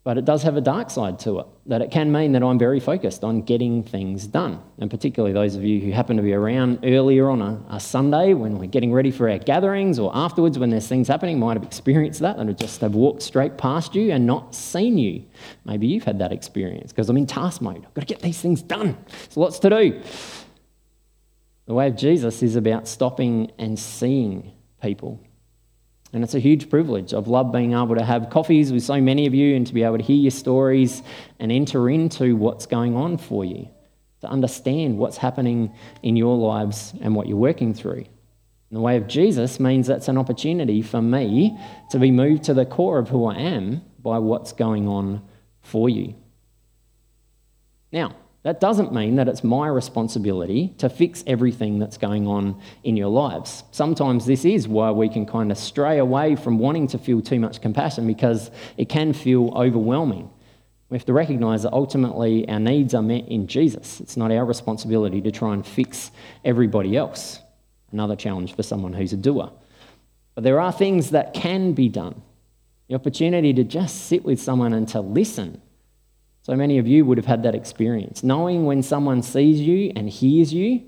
But 0.05 0.19
it 0.19 0.23
does 0.23 0.43
have 0.43 0.55
a 0.55 0.61
dark 0.61 0.91
side 0.91 1.17
to 1.21 1.39
it, 1.39 1.47
that 1.65 1.81
it 1.81 1.89
can 1.89 2.11
mean 2.11 2.33
that 2.33 2.43
I'm 2.43 2.59
very 2.59 2.79
focused 2.79 3.23
on 3.23 3.41
getting 3.41 3.81
things 3.81 4.27
done. 4.27 4.61
And 4.77 4.89
particularly 4.89 5.33
those 5.33 5.55
of 5.55 5.63
you 5.63 5.81
who 5.81 5.91
happen 5.91 6.15
to 6.17 6.21
be 6.21 6.31
around 6.31 6.79
earlier 6.83 7.27
on 7.27 7.41
a, 7.41 7.59
a 7.71 7.79
Sunday 7.79 8.35
when 8.35 8.59
we're 8.59 8.67
getting 8.67 8.93
ready 8.93 9.09
for 9.09 9.27
our 9.27 9.39
gatherings 9.39 9.97
or 9.97 10.11
afterwards 10.13 10.59
when 10.59 10.69
there's 10.69 10.87
things 10.87 11.07
happening 11.07 11.39
might 11.39 11.57
have 11.57 11.63
experienced 11.63 12.19
that 12.19 12.37
and 12.37 12.55
just 12.55 12.81
have 12.81 12.93
walked 12.93 13.23
straight 13.23 13.57
past 13.57 13.95
you 13.95 14.11
and 14.11 14.27
not 14.27 14.53
seen 14.53 14.99
you. 14.99 15.25
Maybe 15.65 15.87
you've 15.87 16.03
had 16.03 16.19
that 16.19 16.31
experience 16.31 16.91
because 16.91 17.09
I'm 17.09 17.17
in 17.17 17.25
task 17.25 17.59
mode. 17.59 17.83
I've 17.83 17.93
got 17.95 18.01
to 18.01 18.13
get 18.13 18.21
these 18.21 18.39
things 18.39 18.61
done. 18.61 18.95
There's 19.09 19.37
lots 19.37 19.57
to 19.57 19.69
do. 19.71 20.01
The 21.67 21.73
way 21.73 21.87
of 21.87 21.95
Jesus 21.95 22.43
is 22.43 22.55
about 22.55 22.87
stopping 22.87 23.51
and 23.57 23.77
seeing 23.77 24.51
people. 24.81 25.19
And 26.13 26.23
it's 26.23 26.35
a 26.35 26.39
huge 26.39 26.69
privilege. 26.69 27.13
I've 27.13 27.27
loved 27.27 27.51
being 27.51 27.73
able 27.73 27.95
to 27.95 28.05
have 28.05 28.29
coffees 28.29 28.71
with 28.71 28.83
so 28.83 29.01
many 29.01 29.25
of 29.25 29.33
you 29.33 29.55
and 29.55 29.65
to 29.67 29.73
be 29.73 29.83
able 29.83 29.97
to 29.97 30.03
hear 30.03 30.15
your 30.15 30.31
stories 30.31 31.01
and 31.39 31.51
enter 31.51 31.89
into 31.89 32.35
what's 32.35 32.67
going 32.67 32.95
on 32.95 33.17
for 33.17 33.43
you, 33.43 33.67
to 34.21 34.27
understand 34.27 34.97
what's 34.97 35.17
happening 35.17 35.73
in 36.03 36.15
your 36.15 36.37
lives 36.37 36.93
and 37.01 37.15
what 37.15 37.27
you're 37.27 37.37
working 37.37 37.73
through. 37.73 38.05
And 38.69 38.77
the 38.77 38.81
way 38.81 38.97
of 38.97 39.07
Jesus 39.07 39.59
means 39.59 39.87
that's 39.87 40.07
an 40.07 40.17
opportunity 40.17 40.81
for 40.81 41.01
me 41.01 41.57
to 41.89 41.99
be 41.99 42.11
moved 42.11 42.43
to 42.43 42.53
the 42.53 42.65
core 42.65 42.99
of 42.99 43.09
who 43.09 43.25
I 43.25 43.35
am 43.35 43.81
by 43.99 44.19
what's 44.19 44.53
going 44.53 44.87
on 44.87 45.21
for 45.61 45.89
you. 45.89 46.15
Now, 47.91 48.15
that 48.45 48.59
doesn't 48.59 48.93
mean 48.93 49.15
that 49.15 49.27
it's 49.27 49.43
my 49.43 49.67
responsibility 49.67 50.71
to 50.77 50.87
fix 50.87 51.23
everything 51.25 51.79
that's 51.79 51.97
going 51.97 52.27
on 52.27 52.61
in 52.83 52.95
your 52.95 53.07
lives. 53.07 53.63
Sometimes 53.71 54.27
this 54.27 54.45
is 54.45 54.67
why 54.67 54.91
we 54.91 55.09
can 55.09 55.25
kind 55.25 55.51
of 55.51 55.57
stray 55.57 55.97
away 55.97 56.35
from 56.35 56.59
wanting 56.59 56.87
to 56.89 56.99
feel 56.99 57.23
too 57.23 57.39
much 57.39 57.59
compassion 57.59 58.05
because 58.05 58.51
it 58.77 58.87
can 58.87 59.13
feel 59.13 59.51
overwhelming. 59.55 60.29
We 60.89 60.97
have 60.97 61.07
to 61.07 61.13
recognize 61.13 61.63
that 61.63 61.73
ultimately 61.73 62.47
our 62.47 62.59
needs 62.59 62.93
are 62.93 63.01
met 63.01 63.27
in 63.29 63.47
Jesus. 63.47 63.99
It's 63.99 64.15
not 64.15 64.31
our 64.31 64.45
responsibility 64.45 65.21
to 65.21 65.31
try 65.31 65.55
and 65.55 65.65
fix 65.65 66.11
everybody 66.43 66.95
else. 66.95 67.39
Another 67.91 68.15
challenge 68.15 68.55
for 68.55 68.61
someone 68.61 68.93
who's 68.93 69.11
a 69.11 69.17
doer. 69.17 69.49
But 70.35 70.43
there 70.43 70.61
are 70.61 70.71
things 70.71 71.09
that 71.09 71.33
can 71.33 71.73
be 71.73 71.89
done. 71.89 72.21
The 72.89 72.93
opportunity 72.93 73.55
to 73.55 73.63
just 73.63 74.05
sit 74.05 74.23
with 74.23 74.39
someone 74.39 74.73
and 74.73 74.87
to 74.89 75.01
listen 75.01 75.63
so 76.45 76.55
many 76.55 76.77
of 76.77 76.85
you 76.85 77.05
would 77.05 77.17
have 77.17 77.25
had 77.25 77.41
that 77.41 77.55
experience. 77.55 78.23
Knowing 78.23 78.65
when 78.65 78.83
someone 78.83 79.23
sees 79.23 79.59
you 79.59 79.91
and 79.95 80.07
hears 80.07 80.53
you 80.53 80.83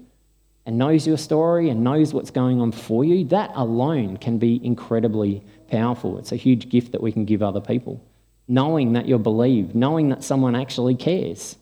and 0.67 0.77
knows 0.77 1.07
your 1.07 1.17
story 1.17 1.71
and 1.71 1.83
knows 1.83 2.13
what's 2.13 2.29
going 2.29 2.61
on 2.61 2.71
for 2.71 3.03
you, 3.03 3.25
that 3.29 3.49
alone 3.55 4.17
can 4.17 4.37
be 4.37 4.63
incredibly 4.63 5.41
powerful. 5.71 6.19
It's 6.19 6.31
a 6.31 6.35
huge 6.35 6.69
gift 6.69 6.91
that 6.91 7.01
we 7.01 7.11
can 7.11 7.25
give 7.25 7.41
other 7.41 7.59
people. 7.59 7.99
Knowing 8.47 8.93
that 8.93 9.07
you're 9.07 9.17
believed, 9.17 9.73
knowing 9.73 10.09
that 10.09 10.23
someone 10.23 10.55
actually 10.55 10.93
cares. 10.93 11.55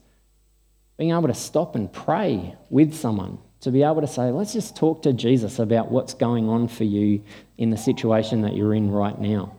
Being 0.97 1.11
able 1.11 1.29
to 1.29 1.33
stop 1.33 1.73
and 1.77 1.89
pray 1.89 2.53
with 2.69 2.93
someone 2.93 3.37
to 3.61 3.71
be 3.71 3.83
able 3.83 4.01
to 4.01 4.07
say, 4.07 4.29
let's 4.29 4.51
just 4.51 4.75
talk 4.75 5.03
to 5.03 5.13
Jesus 5.13 5.57
about 5.57 5.89
what's 5.89 6.13
going 6.13 6.49
on 6.49 6.67
for 6.67 6.83
you 6.83 7.23
in 7.57 7.69
the 7.69 7.77
situation 7.77 8.41
that 8.41 8.57
you're 8.57 8.73
in 8.73 8.91
right 8.91 9.17
now. 9.17 9.55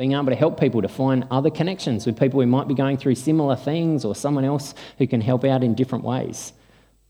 Being 0.00 0.12
able 0.12 0.30
to 0.30 0.34
help 0.34 0.58
people 0.58 0.80
to 0.80 0.88
find 0.88 1.26
other 1.30 1.50
connections 1.50 2.06
with 2.06 2.18
people 2.18 2.40
who 2.40 2.46
might 2.46 2.66
be 2.66 2.72
going 2.72 2.96
through 2.96 3.16
similar 3.16 3.54
things 3.54 4.02
or 4.02 4.14
someone 4.14 4.46
else 4.46 4.74
who 4.96 5.06
can 5.06 5.20
help 5.20 5.44
out 5.44 5.62
in 5.62 5.74
different 5.74 6.04
ways. 6.04 6.54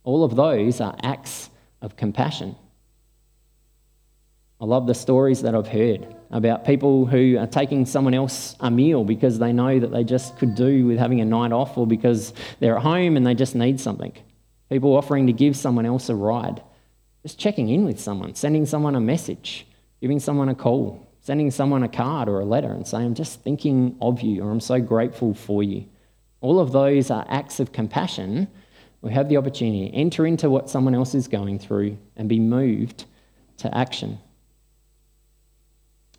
All 0.02 0.24
of 0.24 0.34
those 0.34 0.80
are 0.80 0.96
acts 1.00 1.50
of 1.82 1.94
compassion. 1.94 2.56
I 4.60 4.64
love 4.64 4.88
the 4.88 4.94
stories 4.94 5.42
that 5.42 5.54
I've 5.54 5.68
heard 5.68 6.16
about 6.32 6.64
people 6.64 7.06
who 7.06 7.38
are 7.38 7.46
taking 7.46 7.86
someone 7.86 8.12
else 8.12 8.56
a 8.58 8.72
meal 8.72 9.04
because 9.04 9.38
they 9.38 9.52
know 9.52 9.78
that 9.78 9.92
they 9.92 10.02
just 10.02 10.36
could 10.38 10.56
do 10.56 10.84
with 10.84 10.98
having 10.98 11.20
a 11.20 11.24
night 11.24 11.52
off 11.52 11.78
or 11.78 11.86
because 11.86 12.34
they're 12.58 12.74
at 12.74 12.82
home 12.82 13.16
and 13.16 13.24
they 13.24 13.34
just 13.34 13.54
need 13.54 13.78
something. 13.78 14.12
People 14.68 14.96
offering 14.96 15.28
to 15.28 15.32
give 15.32 15.56
someone 15.56 15.86
else 15.86 16.08
a 16.08 16.16
ride. 16.16 16.60
Just 17.22 17.38
checking 17.38 17.68
in 17.68 17.84
with 17.84 18.00
someone, 18.00 18.34
sending 18.34 18.66
someone 18.66 18.96
a 18.96 19.00
message, 19.00 19.64
giving 20.00 20.18
someone 20.18 20.48
a 20.48 20.56
call, 20.56 21.06
sending 21.20 21.50
someone 21.50 21.82
a 21.82 21.88
card 21.88 22.28
or 22.28 22.40
a 22.40 22.44
letter 22.44 22.72
and 22.72 22.86
saying, 22.86 23.06
I'm 23.06 23.14
just 23.14 23.42
thinking 23.42 23.96
of 24.00 24.22
you 24.22 24.42
or 24.42 24.50
I'm 24.50 24.60
so 24.60 24.80
grateful 24.80 25.34
for 25.34 25.62
you. 25.62 25.84
All 26.40 26.58
of 26.58 26.72
those 26.72 27.10
are 27.10 27.26
acts 27.28 27.60
of 27.60 27.72
compassion. 27.72 28.48
We 29.02 29.12
have 29.12 29.28
the 29.28 29.36
opportunity 29.36 29.90
to 29.90 29.94
enter 29.94 30.26
into 30.26 30.48
what 30.50 30.70
someone 30.70 30.94
else 30.94 31.14
is 31.14 31.28
going 31.28 31.58
through 31.58 31.98
and 32.16 32.28
be 32.28 32.40
moved 32.40 33.04
to 33.58 33.76
action 33.76 34.18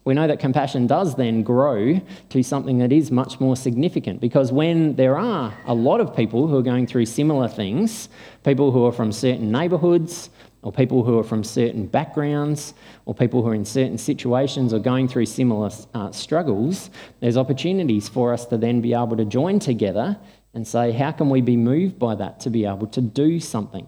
we 0.04 0.14
know 0.16 0.28
that 0.28 0.40
compassion 0.40 0.88
does 0.88 1.16
then 1.16 1.44
grow 1.44 2.02
to 2.30 2.44
something 2.44 2.80
that 2.80 2.92
is 2.92 3.12
much 3.12 3.40
more 3.40 3.56
significant 3.56 4.20
because 4.20 4.52
when 4.52 4.96
there 4.96 5.18
are 5.18 5.54
a 5.66 5.74
lot 5.74 6.02
of 6.02 6.16
people 6.16 6.48
who 6.48 6.58
are 6.58 6.64
going 6.64 6.88
through 6.88 7.06
similar 7.06 7.48
things, 7.48 8.10
people 8.44 8.72
who 8.72 8.84
are 8.86 8.92
from 8.92 9.12
certain 9.12 9.52
neighbourhoods, 9.52 10.30
or 10.64 10.72
people 10.72 11.04
who 11.04 11.18
are 11.18 11.24
from 11.24 11.44
certain 11.44 11.88
backgrounds, 11.88 12.74
or 13.06 13.16
people 13.16 13.42
who 13.42 13.50
are 13.50 13.56
in 13.56 13.66
certain 13.66 13.98
situations 13.98 14.74
or 14.74 14.80
going 14.80 15.08
through 15.08 15.26
similar 15.26 15.72
uh, 15.94 16.12
struggles, 16.12 16.90
there's 17.20 17.38
opportunities 17.38 18.08
for 18.08 18.32
us 18.34 18.46
to 18.46 18.58
then 18.58 18.82
be 18.82 18.94
able 18.94 19.18
to 19.18 19.26
join 19.26 19.60
together 19.60 20.18
and 20.54 20.68
say, 20.68 20.92
how 20.92 21.12
can 21.12 21.30
we 21.30 21.42
be 21.42 21.58
moved 21.58 21.98
by 21.98 22.14
that 22.14 22.40
to 22.40 22.50
be 22.50 22.66
able 22.66 22.88
to 22.88 23.02
do 23.02 23.40
something? 23.40 23.88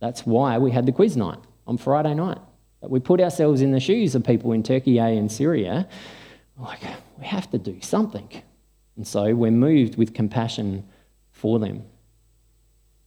That's 0.00 0.24
why 0.24 0.58
we 0.58 0.70
had 0.70 0.86
the 0.86 0.92
quiz 0.92 1.16
night 1.16 1.38
on 1.66 1.76
Friday 1.76 2.14
night. 2.14 2.38
We 2.80 3.00
put 3.00 3.20
ourselves 3.20 3.60
in 3.60 3.72
the 3.72 3.80
shoes 3.80 4.14
of 4.14 4.24
people 4.24 4.52
in 4.52 4.62
Türkiye 4.62 5.18
and 5.18 5.30
Syria, 5.30 5.88
like, 6.58 6.80
we 7.18 7.26
have 7.26 7.50
to 7.50 7.58
do 7.58 7.78
something. 7.80 8.28
And 8.96 9.06
so 9.06 9.34
we're 9.34 9.50
moved 9.50 9.96
with 9.96 10.14
compassion 10.14 10.84
for 11.32 11.58
them. 11.58 11.84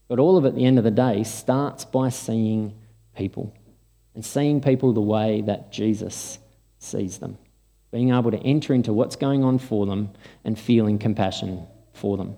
But 0.07 0.19
all 0.19 0.37
of 0.37 0.45
it 0.45 0.49
at 0.49 0.55
the 0.55 0.65
end 0.65 0.77
of 0.77 0.83
the 0.83 0.91
day 0.91 1.23
starts 1.23 1.85
by 1.85 2.09
seeing 2.09 2.73
people 3.15 3.53
and 4.13 4.25
seeing 4.25 4.59
people 4.59 4.93
the 4.93 5.01
way 5.01 5.41
that 5.41 5.71
Jesus 5.71 6.37
sees 6.79 7.19
them, 7.19 7.37
being 7.91 8.13
able 8.13 8.31
to 8.31 8.39
enter 8.39 8.73
into 8.73 8.91
what's 8.91 9.15
going 9.15 9.43
on 9.43 9.57
for 9.57 9.85
them 9.85 10.09
and 10.43 10.59
feeling 10.59 10.99
compassion 10.99 11.65
for 11.93 12.17
them. 12.17 12.35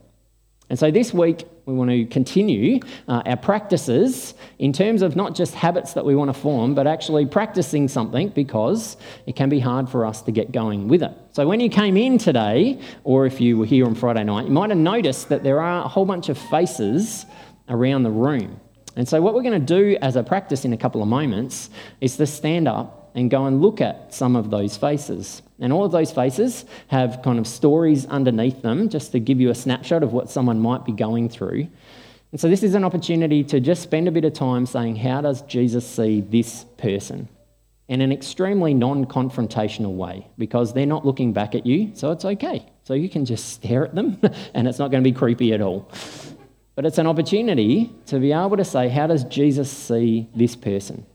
And 0.69 0.77
so 0.77 0.91
this 0.91 1.13
week, 1.13 1.45
we 1.65 1.73
want 1.73 1.89
to 1.89 2.05
continue 2.05 2.79
uh, 3.07 3.21
our 3.25 3.37
practices 3.37 4.33
in 4.59 4.73
terms 4.73 5.01
of 5.01 5.15
not 5.15 5.33
just 5.33 5.53
habits 5.53 5.93
that 5.93 6.05
we 6.05 6.15
want 6.15 6.33
to 6.33 6.33
form, 6.33 6.75
but 6.75 6.87
actually 6.87 7.25
practicing 7.25 7.87
something 7.87 8.29
because 8.29 8.97
it 9.27 9.35
can 9.35 9.49
be 9.49 9.59
hard 9.59 9.87
for 9.87 10.05
us 10.05 10.21
to 10.23 10.31
get 10.31 10.51
going 10.51 10.87
with 10.87 11.01
it. 11.03 11.11
So, 11.31 11.47
when 11.47 11.59
you 11.59 11.69
came 11.69 11.95
in 11.95 12.17
today, 12.17 12.79
or 13.03 13.25
if 13.25 13.39
you 13.39 13.57
were 13.57 13.65
here 13.65 13.85
on 13.85 13.95
Friday 13.95 14.23
night, 14.23 14.45
you 14.45 14.51
might 14.51 14.69
have 14.69 14.79
noticed 14.79 15.29
that 15.29 15.43
there 15.43 15.61
are 15.61 15.85
a 15.85 15.87
whole 15.87 16.05
bunch 16.05 16.29
of 16.29 16.37
faces 16.37 17.25
around 17.69 18.03
the 18.03 18.11
room. 18.11 18.59
And 18.95 19.07
so, 19.07 19.21
what 19.21 19.33
we're 19.33 19.43
going 19.43 19.59
to 19.59 19.65
do 19.65 19.97
as 20.01 20.15
a 20.17 20.23
practice 20.23 20.65
in 20.65 20.73
a 20.73 20.77
couple 20.77 21.01
of 21.01 21.07
moments 21.07 21.69
is 22.01 22.17
to 22.17 22.27
stand 22.27 22.67
up 22.67 23.02
and 23.15 23.29
go 23.29 23.45
and 23.45 23.61
look 23.61 23.81
at 23.81 24.13
some 24.13 24.35
of 24.35 24.49
those 24.49 24.77
faces. 24.77 25.41
And 25.59 25.71
all 25.71 25.85
of 25.85 25.91
those 25.91 26.11
faces 26.11 26.65
have 26.87 27.21
kind 27.23 27.39
of 27.39 27.47
stories 27.47 28.05
underneath 28.07 28.61
them 28.61 28.89
just 28.89 29.11
to 29.11 29.19
give 29.19 29.39
you 29.39 29.49
a 29.49 29.55
snapshot 29.55 30.03
of 30.03 30.13
what 30.13 30.29
someone 30.29 30.59
might 30.59 30.85
be 30.85 30.91
going 30.91 31.29
through. 31.29 31.67
And 32.31 32.41
so, 32.41 32.49
this 32.49 32.63
is 32.63 32.73
an 32.73 32.83
opportunity 32.83 33.43
to 33.43 33.59
just 33.59 33.83
spend 33.83 34.07
a 34.07 34.11
bit 34.11 34.25
of 34.25 34.33
time 34.33 34.65
saying, 34.65 34.95
How 34.95 35.21
does 35.21 35.43
Jesus 35.43 35.87
see 35.87 36.21
this 36.21 36.65
person? 36.77 37.29
In 37.87 38.01
an 38.01 38.11
extremely 38.11 38.73
non 38.73 39.05
confrontational 39.05 39.93
way, 39.93 40.27
because 40.39 40.73
they're 40.73 40.87
not 40.87 41.05
looking 41.05 41.31
back 41.31 41.53
at 41.53 41.67
you, 41.67 41.91
so 41.93 42.11
it's 42.11 42.25
okay. 42.25 42.65
So, 42.85 42.95
you 42.95 43.07
can 43.07 43.25
just 43.25 43.49
stare 43.49 43.85
at 43.85 43.93
them, 43.93 44.19
and 44.55 44.67
it's 44.67 44.79
not 44.79 44.89
going 44.89 45.03
to 45.03 45.07
be 45.07 45.15
creepy 45.15 45.53
at 45.53 45.61
all. 45.61 45.91
But 46.73 46.87
it's 46.87 46.97
an 46.97 47.05
opportunity 47.05 47.93
to 48.07 48.17
be 48.17 48.31
able 48.31 48.57
to 48.57 48.65
say, 48.65 48.89
How 48.89 49.05
does 49.05 49.25
Jesus 49.25 49.69
see 49.69 50.27
this 50.35 50.55
person? 50.55 51.05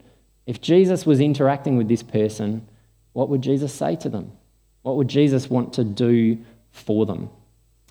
If 0.48 0.62
Jesus 0.62 1.04
was 1.04 1.20
interacting 1.20 1.76
with 1.76 1.88
this 1.88 2.02
person, 2.02 2.66
what 3.12 3.28
would 3.28 3.42
Jesus 3.42 3.70
say 3.70 3.96
to 3.96 4.08
them? 4.08 4.32
What 4.80 4.96
would 4.96 5.06
Jesus 5.06 5.50
want 5.50 5.74
to 5.74 5.84
do 5.84 6.38
for 6.70 7.04
them? 7.04 7.28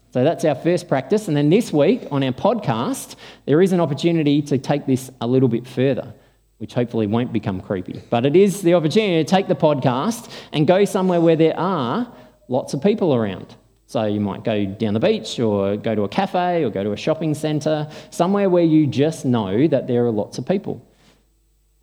So 0.10 0.24
that's 0.24 0.43
our 0.43 0.56
first 0.56 0.88
practice. 0.88 1.28
And 1.28 1.38
then 1.38 1.52
this 1.52 1.72
week 1.72 2.08
on 2.10 2.24
our 2.24 2.32
podcast, 2.32 3.15
there 3.46 3.62
is 3.62 3.74
an 3.74 3.80
opportunity 3.80 4.41
to 4.41 4.58
take 4.58 4.88
this 4.88 5.12
a 5.22 5.28
little 5.28 5.50
bit 5.50 5.67
further, 5.67 6.15
which 6.58 6.74
hopefully 6.74 7.06
won't 7.06 7.32
become 7.32 7.62
creepy. 7.62 8.02
But 8.10 8.26
it 8.26 8.36
is 8.36 8.63
the 8.63 8.74
opportunity 8.74 9.24
to 9.24 9.30
take 9.30 9.48
the 9.48 9.56
podcast 9.56 10.32
and 10.52 10.65
go 10.65 10.84
somewhere 10.84 11.22
where 11.22 11.36
there 11.36 11.60
are 11.60 12.12
lots 12.48 12.74
of 12.74 12.82
people 12.82 13.13
around. 13.13 13.56
So 13.86 14.06
you 14.06 14.20
might 14.20 14.43
go 14.43 14.65
down 14.65 14.96
the 14.96 15.00
beach 15.00 15.39
or 15.39 15.78
go 15.78 15.93
to 15.93 16.06
a 16.06 16.10
cafe 16.10 16.63
or 16.63 16.72
go 16.72 16.84
to 16.84 16.93
a 16.93 16.98
shopping 16.98 17.36
centre, 17.36 17.88
somewhere 18.10 18.50
where 18.50 18.63
you 18.63 18.88
just 18.88 19.26
know 19.26 19.67
that 19.67 19.86
there 19.86 20.08
are 20.08 20.12
lots 20.12 20.39
of 20.39 20.48
people 20.48 20.84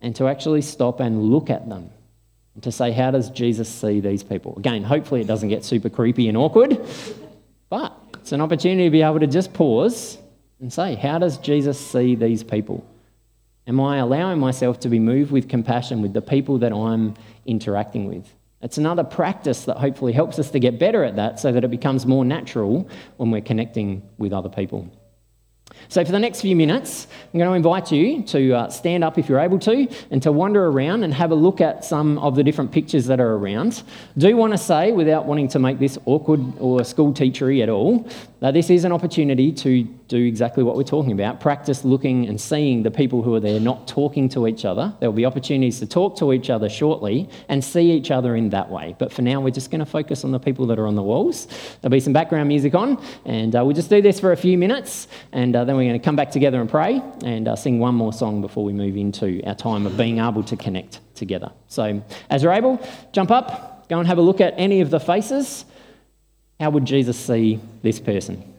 and 0.05 0.15
to 0.15 0.27
actually 0.27 0.61
stop 0.61 0.99
and 0.99 1.31
look 1.31 1.49
at 1.49 1.67
them 1.67 1.89
and 2.53 2.61
to 2.61 2.71
say, 2.71 2.91
how 2.91 3.09
does 3.09 3.31
Jesus 3.31 3.67
see 3.67 4.01
these 4.01 4.21
people? 4.21 4.53
Again, 4.55 4.83
hopefully 4.83 5.19
it 5.19 5.25
doesn't 5.25 5.49
get 5.49 5.65
super 5.65 5.89
creepy 5.89 6.27
and 6.27 6.37
awkward, 6.37 6.79
but 7.69 7.91
it's 8.13 8.31
an 8.31 8.39
opportunity 8.39 8.83
to 8.83 8.91
be 8.91 9.01
able 9.01 9.19
to 9.19 9.25
just 9.25 9.51
pause 9.51 10.19
and 10.59 10.71
say, 10.71 10.93
how 10.93 11.17
does 11.17 11.39
Jesus 11.39 11.79
see 11.79 12.13
these 12.13 12.43
people? 12.43 12.85
Am 13.65 13.81
I 13.81 13.97
allowing 13.97 14.37
myself 14.37 14.79
to 14.81 14.89
be 14.89 14.99
moved 14.99 15.31
with 15.31 15.49
compassion 15.49 16.03
with 16.03 16.13
the 16.13 16.21
people 16.21 16.59
that 16.59 16.71
I'm 16.71 17.15
interacting 17.47 18.05
with? 18.07 18.31
It's 18.61 18.77
another 18.77 19.03
practice 19.03 19.65
that 19.65 19.77
hopefully 19.77 20.13
helps 20.13 20.37
us 20.37 20.51
to 20.51 20.59
get 20.59 20.77
better 20.77 21.03
at 21.03 21.15
that 21.15 21.39
so 21.39 21.51
that 21.51 21.63
it 21.63 21.71
becomes 21.71 22.05
more 22.05 22.23
natural 22.23 22.87
when 23.17 23.31
we're 23.31 23.41
connecting 23.41 24.07
with 24.19 24.33
other 24.33 24.49
people. 24.49 24.87
So, 25.87 26.03
for 26.03 26.11
the 26.11 26.19
next 26.19 26.41
few 26.41 26.55
minutes, 26.55 27.07
I'm 27.33 27.39
going 27.39 27.49
to 27.49 27.55
invite 27.55 27.91
you 27.91 28.23
to 28.23 28.53
uh, 28.53 28.69
stand 28.69 29.03
up 29.03 29.17
if 29.17 29.29
you're 29.29 29.39
able 29.39 29.59
to 29.59 29.87
and 30.11 30.21
to 30.23 30.31
wander 30.31 30.65
around 30.65 31.03
and 31.03 31.13
have 31.13 31.31
a 31.31 31.35
look 31.35 31.61
at 31.61 31.85
some 31.85 32.17
of 32.19 32.35
the 32.35 32.43
different 32.43 32.71
pictures 32.71 33.05
that 33.05 33.19
are 33.19 33.33
around. 33.35 33.83
Do 34.17 34.35
want 34.35 34.53
to 34.53 34.57
say, 34.57 34.91
without 34.91 35.25
wanting 35.25 35.47
to 35.49 35.59
make 35.59 35.79
this 35.79 35.97
awkward 36.05 36.41
or 36.59 36.83
school 36.83 37.13
teachery 37.13 37.61
at 37.61 37.69
all, 37.69 38.07
that 38.45 38.53
this 38.53 38.69
is 38.69 38.83
an 38.83 38.91
opportunity 38.91 39.51
to 39.51 39.81
do 40.07 40.23
exactly 40.23 40.61
what 40.61 40.75
we're 40.75 40.83
talking 40.83 41.11
about 41.11 41.39
practice 41.39 41.83
looking 41.83 42.27
and 42.27 42.39
seeing 42.39 42.83
the 42.83 42.91
people 42.91 43.23
who 43.23 43.33
are 43.33 43.39
there 43.39 43.59
not 43.59 43.87
talking 43.87 44.29
to 44.29 44.45
each 44.45 44.65
other. 44.65 44.93
There 44.99 45.09
will 45.09 45.17
be 45.17 45.25
opportunities 45.25 45.79
to 45.79 45.87
talk 45.87 46.15
to 46.17 46.31
each 46.31 46.51
other 46.51 46.69
shortly 46.69 47.27
and 47.49 47.63
see 47.63 47.89
each 47.89 48.11
other 48.11 48.35
in 48.35 48.51
that 48.51 48.69
way. 48.69 48.95
But 48.99 49.11
for 49.11 49.23
now, 49.23 49.41
we're 49.41 49.49
just 49.49 49.71
going 49.71 49.79
to 49.79 49.85
focus 49.87 50.23
on 50.23 50.31
the 50.31 50.37
people 50.37 50.67
that 50.67 50.77
are 50.77 50.85
on 50.85 50.93
the 50.93 51.01
walls. 51.01 51.47
There'll 51.81 51.89
be 51.89 51.99
some 51.99 52.13
background 52.13 52.47
music 52.47 52.75
on, 52.75 53.03
and 53.25 53.55
uh, 53.55 53.65
we'll 53.65 53.73
just 53.73 53.89
do 53.89 53.99
this 53.99 54.19
for 54.19 54.31
a 54.31 54.37
few 54.37 54.59
minutes, 54.59 55.07
and 55.31 55.55
uh, 55.55 55.63
then 55.63 55.75
we're 55.75 55.89
going 55.89 55.99
to 55.99 56.05
come 56.05 56.15
back 56.15 56.29
together 56.29 56.61
and 56.61 56.69
pray 56.69 57.01
and 57.23 57.47
uh, 57.47 57.55
sing 57.55 57.79
one 57.79 57.95
more 57.95 58.13
song 58.13 58.41
before 58.41 58.63
we 58.63 58.73
move 58.73 58.95
into 58.95 59.41
our 59.47 59.55
time 59.55 59.87
of 59.87 59.97
being 59.97 60.19
able 60.19 60.43
to 60.43 60.55
connect 60.55 60.99
together. 61.15 61.51
So, 61.67 61.99
as 62.29 62.43
you're 62.43 62.53
able, 62.53 62.79
jump 63.11 63.31
up, 63.31 63.89
go 63.89 63.97
and 63.97 64.07
have 64.07 64.19
a 64.19 64.21
look 64.21 64.39
at 64.39 64.53
any 64.55 64.81
of 64.81 64.91
the 64.91 64.99
faces. 64.99 65.65
How 66.59 66.69
would 66.69 66.85
Jesus 66.85 67.17
see 67.17 67.59
this 67.81 67.99
person? 67.99 68.53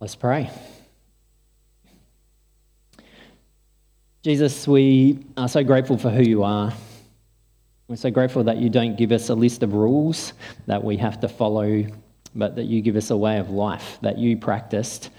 Let's 0.00 0.16
pray. 0.16 0.50
Jesus, 4.24 4.66
we 4.66 5.18
are 5.36 5.50
so 5.50 5.62
grateful 5.62 5.98
for 5.98 6.08
who 6.08 6.22
you 6.22 6.44
are. 6.44 6.72
We're 7.88 7.96
so 7.96 8.10
grateful 8.10 8.42
that 8.44 8.56
you 8.56 8.70
don't 8.70 8.96
give 8.96 9.12
us 9.12 9.28
a 9.28 9.34
list 9.34 9.62
of 9.62 9.74
rules 9.74 10.32
that 10.66 10.82
we 10.82 10.96
have 10.96 11.20
to 11.20 11.28
follow, 11.28 11.84
but 12.34 12.56
that 12.56 12.64
you 12.64 12.80
give 12.80 12.96
us 12.96 13.10
a 13.10 13.16
way 13.18 13.36
of 13.36 13.50
life 13.50 13.98
that 14.00 14.16
you 14.16 14.38
practiced 14.38 15.10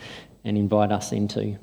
and 0.44 0.58
invite 0.58 0.92
us 0.92 1.12
into. 1.12 1.56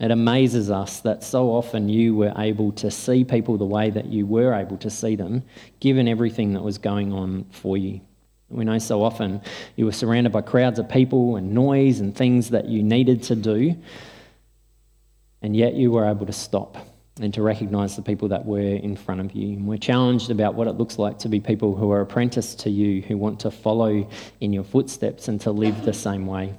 It 0.00 0.10
amazes 0.10 0.70
us 0.70 1.00
that 1.00 1.22
so 1.22 1.50
often 1.50 1.90
you 1.90 2.14
were 2.16 2.32
able 2.38 2.72
to 2.72 2.90
see 2.90 3.22
people 3.22 3.58
the 3.58 3.66
way 3.66 3.90
that 3.90 4.06
you 4.06 4.24
were 4.24 4.54
able 4.54 4.78
to 4.78 4.88
see 4.88 5.16
them, 5.16 5.42
given 5.80 6.08
everything 6.08 6.54
that 6.54 6.62
was 6.62 6.78
going 6.78 7.12
on 7.12 7.44
for 7.50 7.76
you. 7.76 8.00
We 8.48 8.64
know 8.64 8.78
so 8.78 9.04
often 9.04 9.42
you 9.76 9.84
were 9.84 9.92
surrounded 9.92 10.32
by 10.32 10.40
crowds 10.40 10.78
of 10.78 10.88
people 10.88 11.36
and 11.36 11.52
noise 11.52 12.00
and 12.00 12.16
things 12.16 12.48
that 12.52 12.64
you 12.64 12.82
needed 12.82 13.22
to 13.24 13.36
do, 13.36 13.76
and 15.46 15.54
yet 15.54 15.74
you 15.74 15.92
were 15.92 16.04
able 16.04 16.26
to 16.26 16.32
stop 16.32 16.76
and 17.20 17.32
to 17.32 17.40
recognize 17.40 17.94
the 17.94 18.02
people 18.02 18.26
that 18.26 18.44
were 18.44 18.58
in 18.58 18.96
front 18.96 19.20
of 19.20 19.30
you. 19.30 19.56
And 19.56 19.64
we're 19.64 19.78
challenged 19.78 20.28
about 20.28 20.56
what 20.56 20.66
it 20.66 20.72
looks 20.72 20.98
like 20.98 21.20
to 21.20 21.28
be 21.28 21.38
people 21.38 21.76
who 21.76 21.92
are 21.92 22.00
apprenticed 22.00 22.58
to 22.60 22.70
you, 22.70 23.00
who 23.02 23.16
want 23.16 23.38
to 23.40 23.52
follow 23.52 24.10
in 24.40 24.52
your 24.52 24.64
footsteps 24.64 25.28
and 25.28 25.40
to 25.42 25.52
live 25.52 25.84
the 25.84 25.92
same 25.92 26.26
way. 26.26 26.52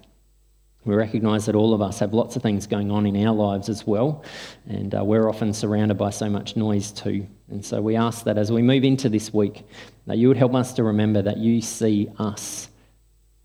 We 0.85 0.95
recognize 0.95 1.47
that 1.47 1.55
all 1.55 1.73
of 1.73 1.81
us 1.81 1.99
have 1.99 2.13
lots 2.13 2.37
of 2.37 2.43
things 2.43 2.65
going 2.65 2.89
on 2.89 3.05
in 3.05 3.27
our 3.27 3.35
lives 3.35 3.67
as 3.67 3.85
well, 3.85 4.23
and 4.69 4.95
uh, 4.95 5.03
we're 5.03 5.27
often 5.27 5.53
surrounded 5.53 5.97
by 5.97 6.11
so 6.11 6.29
much 6.29 6.55
noise 6.55 6.93
too. 6.93 7.27
And 7.51 7.65
so 7.65 7.81
we 7.81 7.97
ask 7.97 8.23
that 8.23 8.37
as 8.37 8.53
we 8.53 8.61
move 8.61 8.85
into 8.85 9.09
this 9.09 9.33
week, 9.33 9.67
that 10.05 10.17
you 10.17 10.29
would 10.29 10.37
help 10.37 10.55
us 10.55 10.71
to 10.75 10.83
remember 10.85 11.21
that 11.23 11.39
you 11.39 11.61
see 11.61 12.07
us. 12.19 12.69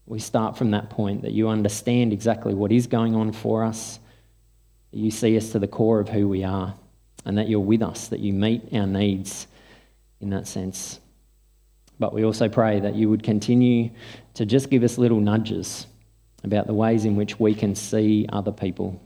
We 0.06 0.20
start 0.20 0.56
from 0.56 0.70
that 0.70 0.88
point, 0.90 1.22
that 1.22 1.32
you 1.32 1.48
understand 1.48 2.12
exactly 2.12 2.54
what 2.54 2.70
is 2.70 2.86
going 2.86 3.16
on 3.16 3.32
for 3.32 3.64
us, 3.64 3.98
you 4.92 5.10
see 5.10 5.36
us 5.36 5.50
to 5.50 5.58
the 5.58 5.66
core 5.66 6.00
of 6.00 6.08
who 6.08 6.28
we 6.28 6.44
are, 6.44 6.74
and 7.24 7.38
that 7.38 7.48
you're 7.48 7.60
with 7.60 7.82
us, 7.82 8.08
that 8.08 8.20
you 8.20 8.32
meet 8.32 8.74
our 8.74 8.86
needs 8.86 9.46
in 10.20 10.30
that 10.30 10.46
sense. 10.46 11.00
But 11.98 12.12
we 12.12 12.24
also 12.24 12.48
pray 12.48 12.80
that 12.80 12.94
you 12.94 13.08
would 13.08 13.22
continue 13.22 13.90
to 14.34 14.44
just 14.44 14.70
give 14.70 14.82
us 14.82 14.98
little 14.98 15.20
nudges 15.20 15.86
about 16.42 16.66
the 16.66 16.74
ways 16.74 17.04
in 17.04 17.14
which 17.14 17.38
we 17.38 17.54
can 17.54 17.74
see 17.74 18.26
other 18.32 18.50
people, 18.50 19.00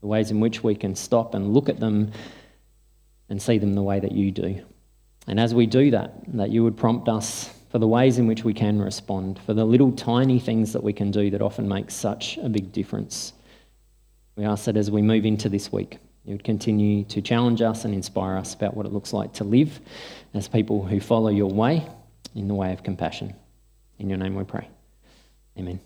the 0.00 0.08
ways 0.08 0.30
in 0.30 0.40
which 0.40 0.64
we 0.64 0.74
can 0.74 0.96
stop 0.96 1.34
and 1.34 1.54
look 1.54 1.68
at 1.68 1.78
them 1.78 2.10
and 3.28 3.40
see 3.40 3.58
them 3.58 3.74
the 3.74 3.82
way 3.82 4.00
that 4.00 4.12
you 4.12 4.32
do. 4.32 4.60
And 5.28 5.38
as 5.38 5.54
we 5.54 5.66
do 5.66 5.92
that, 5.92 6.14
that 6.34 6.50
you 6.50 6.64
would 6.64 6.76
prompt 6.76 7.08
us 7.08 7.50
for 7.70 7.78
the 7.78 7.86
ways 7.86 8.18
in 8.18 8.26
which 8.26 8.42
we 8.42 8.52
can 8.52 8.82
respond, 8.82 9.38
for 9.46 9.54
the 9.54 9.64
little 9.64 9.92
tiny 9.92 10.40
things 10.40 10.72
that 10.72 10.82
we 10.82 10.92
can 10.92 11.12
do 11.12 11.30
that 11.30 11.40
often 11.40 11.68
make 11.68 11.90
such 11.90 12.36
a 12.38 12.48
big 12.48 12.72
difference. 12.72 13.32
We 14.40 14.46
ask 14.46 14.64
that 14.64 14.78
as 14.78 14.90
we 14.90 15.02
move 15.02 15.26
into 15.26 15.50
this 15.50 15.70
week, 15.70 15.98
you 16.24 16.32
would 16.32 16.44
continue 16.44 17.04
to 17.04 17.20
challenge 17.20 17.60
us 17.60 17.84
and 17.84 17.92
inspire 17.92 18.38
us 18.38 18.54
about 18.54 18.74
what 18.74 18.86
it 18.86 18.88
looks 18.90 19.12
like 19.12 19.34
to 19.34 19.44
live 19.44 19.78
as 20.32 20.48
people 20.48 20.82
who 20.82 20.98
follow 20.98 21.28
your 21.28 21.50
way 21.50 21.86
in 22.34 22.48
the 22.48 22.54
way 22.54 22.72
of 22.72 22.82
compassion. 22.82 23.34
In 23.98 24.08
your 24.08 24.16
name 24.16 24.34
we 24.34 24.44
pray. 24.44 24.66
Amen. 25.58 25.78